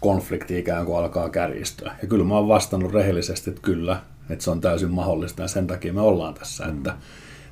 konflikti 0.01 0.59
ikään 0.59 0.87
kuin 0.87 0.99
alkaa 0.99 1.29
kärjistyä. 1.29 1.93
Ja 2.03 2.09
kyllä 2.09 2.25
mä 2.25 2.35
oon 2.35 2.49
vastannut 2.49 2.93
rehellisesti, 2.93 3.51
että 3.51 3.63
kyllä, 3.63 4.01
että 4.31 4.45
se 4.45 4.51
on 4.51 4.61
täysin 4.61 4.91
mahdollista 4.91 5.43
ja 5.43 5.49
sen 5.49 5.67
takia 5.67 5.93
me 5.93 6.01
ollaan 6.01 6.35
tässä, 6.35 6.65
mm. 6.65 6.71
että 6.71 6.95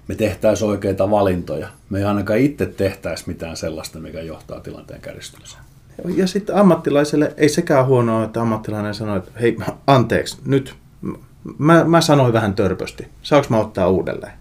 me 0.08 0.14
tehtäisiin 0.14 0.70
oikeita 0.70 1.10
valintoja. 1.10 1.68
Me 1.90 1.98
ei 1.98 2.04
ainakaan 2.04 2.38
itse 2.38 2.66
tehtäisi 2.66 3.24
mitään 3.26 3.56
sellaista, 3.56 3.98
mikä 3.98 4.20
johtaa 4.20 4.60
tilanteen 4.60 5.00
kärjistymiseen. 5.00 5.62
Ja 6.06 6.26
sitten 6.26 6.56
ammattilaiselle 6.56 7.34
ei 7.36 7.48
sekään 7.48 7.86
huonoa, 7.86 8.24
että 8.24 8.40
ammattilainen 8.40 8.94
sanoo, 8.94 9.16
että 9.16 9.30
hei, 9.40 9.56
anteeksi, 9.86 10.38
nyt 10.44 10.74
mä, 11.58 11.84
mä 11.84 12.00
sanoin 12.00 12.32
vähän 12.32 12.54
törpösti. 12.54 13.08
Saanko 13.22 13.46
mä 13.50 13.58
ottaa 13.58 13.88
uudelleen? 13.88 14.32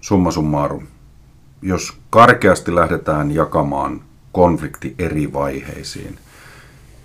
Summa 0.00 0.30
summarum. 0.30 0.86
jos 1.62 1.92
karkeasti 2.10 2.74
lähdetään 2.74 3.30
jakamaan 3.30 4.00
konflikti 4.32 4.94
eri 4.98 5.32
vaiheisiin, 5.32 6.18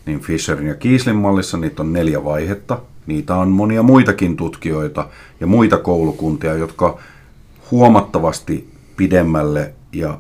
niin 0.06 0.20
Fisherin 0.20 0.68
ja 0.68 0.76
Kiislin 0.76 1.16
mallissa 1.16 1.58
niitä 1.58 1.82
on 1.82 1.94
neljä 1.94 2.24
vaihetta. 2.24 2.82
Niitä 3.08 3.36
on 3.36 3.50
monia 3.50 3.84
muitakin 3.84 4.38
tutkijoita 4.38 5.08
ja 5.40 5.48
muita 5.48 5.78
koulukuntia, 5.78 6.54
jotka 6.54 6.98
huomattavasti 7.72 8.70
pidemmälle 8.98 9.74
ja 9.92 10.20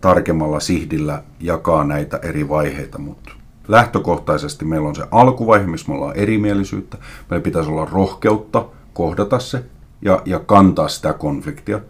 tarkemmalla 0.00 0.60
sihdillä 0.60 1.22
jakaa 1.40 1.84
näitä 1.84 2.20
eri 2.22 2.48
vaiheita, 2.48 2.98
mutta 2.98 3.32
lähtökohtaisesti 3.68 4.64
meillä 4.64 4.88
on 4.88 4.94
se 4.94 5.04
alkuvaihe, 5.10 5.66
missä 5.66 5.88
me 5.88 5.94
ollaan 5.94 6.16
erimielisyyttä. 6.16 6.98
Meillä 7.30 7.44
pitäisi 7.44 7.70
olla 7.70 7.84
rohkeutta 7.84 8.64
kohdata 8.94 9.38
se 9.38 9.64
ja, 10.02 10.22
ja 10.24 10.38
kantaa 10.38 10.88
sitä 10.88 11.12
konfliktia. 11.12 11.80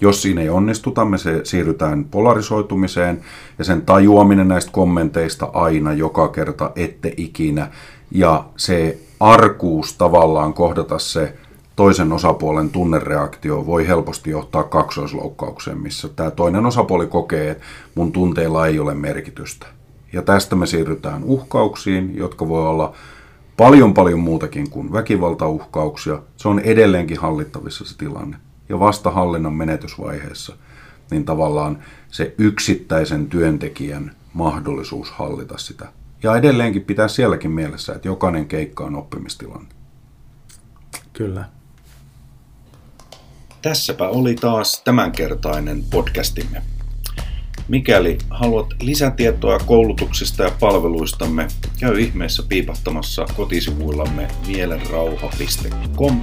Jos 0.00 0.22
siinä 0.22 0.40
ei 0.40 0.48
onnistuta, 0.48 1.04
me 1.04 1.18
se, 1.18 1.40
siirrytään 1.44 2.04
polarisoitumiseen 2.04 3.20
ja 3.58 3.64
sen 3.64 3.82
tajuaminen 3.82 4.48
näistä 4.48 4.72
kommenteista 4.72 5.50
aina, 5.52 5.92
joka 5.92 6.28
kerta, 6.28 6.70
ette 6.76 7.14
ikinä. 7.16 7.70
Ja 8.10 8.44
se 8.56 8.98
arkuus 9.20 9.92
tavallaan 9.92 10.54
kohdata 10.54 10.98
se 10.98 11.36
toisen 11.76 12.12
osapuolen 12.12 12.70
tunnereaktio 12.70 13.66
voi 13.66 13.86
helposti 13.86 14.30
johtaa 14.30 14.62
kaksoisloukkaukseen, 14.64 15.78
missä 15.78 16.08
tämä 16.08 16.30
toinen 16.30 16.66
osapuoli 16.66 17.06
kokee, 17.06 17.50
että 17.50 17.64
mun 17.94 18.12
tunteilla 18.12 18.66
ei 18.66 18.78
ole 18.78 18.94
merkitystä. 18.94 19.66
Ja 20.12 20.22
tästä 20.22 20.56
me 20.56 20.66
siirrytään 20.66 21.24
uhkauksiin, 21.24 22.16
jotka 22.16 22.48
voi 22.48 22.66
olla 22.66 22.92
paljon 23.56 23.94
paljon 23.94 24.20
muutakin 24.20 24.70
kuin 24.70 24.92
väkivaltauhkauksia. 24.92 26.22
Se 26.36 26.48
on 26.48 26.58
edelleenkin 26.58 27.18
hallittavissa 27.18 27.84
se 27.84 27.98
tilanne. 27.98 28.36
Ja 28.68 28.80
vasta 28.80 29.10
hallinnon 29.10 29.54
menetysvaiheessa, 29.54 30.56
niin 31.10 31.24
tavallaan 31.24 31.78
se 32.08 32.34
yksittäisen 32.38 33.26
työntekijän 33.26 34.12
mahdollisuus 34.32 35.10
hallita 35.10 35.58
sitä. 35.58 35.88
Ja 36.26 36.36
edelleenkin 36.36 36.84
pitää 36.84 37.08
sielläkin 37.08 37.50
mielessä, 37.50 37.92
että 37.94 38.08
jokainen 38.08 38.48
keikka 38.48 38.84
on 38.84 38.96
oppimistilanne. 38.96 39.68
Kyllä. 41.12 41.44
Tässäpä 43.62 44.08
oli 44.08 44.34
taas 44.34 44.82
tämänkertainen 44.84 45.84
podcastimme. 45.90 46.62
Mikäli 47.68 48.18
haluat 48.30 48.66
lisätietoa 48.82 49.58
koulutuksista 49.58 50.42
ja 50.42 50.50
palveluistamme, 50.60 51.48
käy 51.80 52.00
ihmeessä 52.00 52.42
piipahtamassa 52.48 53.26
kotisivuillamme 53.36 54.28
mielenrauha.com 54.46 56.20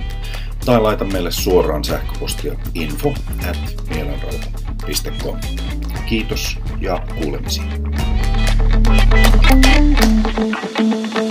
tai 0.65 0.81
laita 0.81 1.05
meille 1.05 1.31
suoraan 1.31 1.83
sähköpostia 1.83 2.55
info 2.73 3.13
at 3.49 3.57
mielenrauha.com. 3.89 5.37
Kiitos 6.09 6.59
ja 6.81 7.07
kuulemisiin. 7.21 7.67
Thank 9.61 11.17
you. 11.17 11.22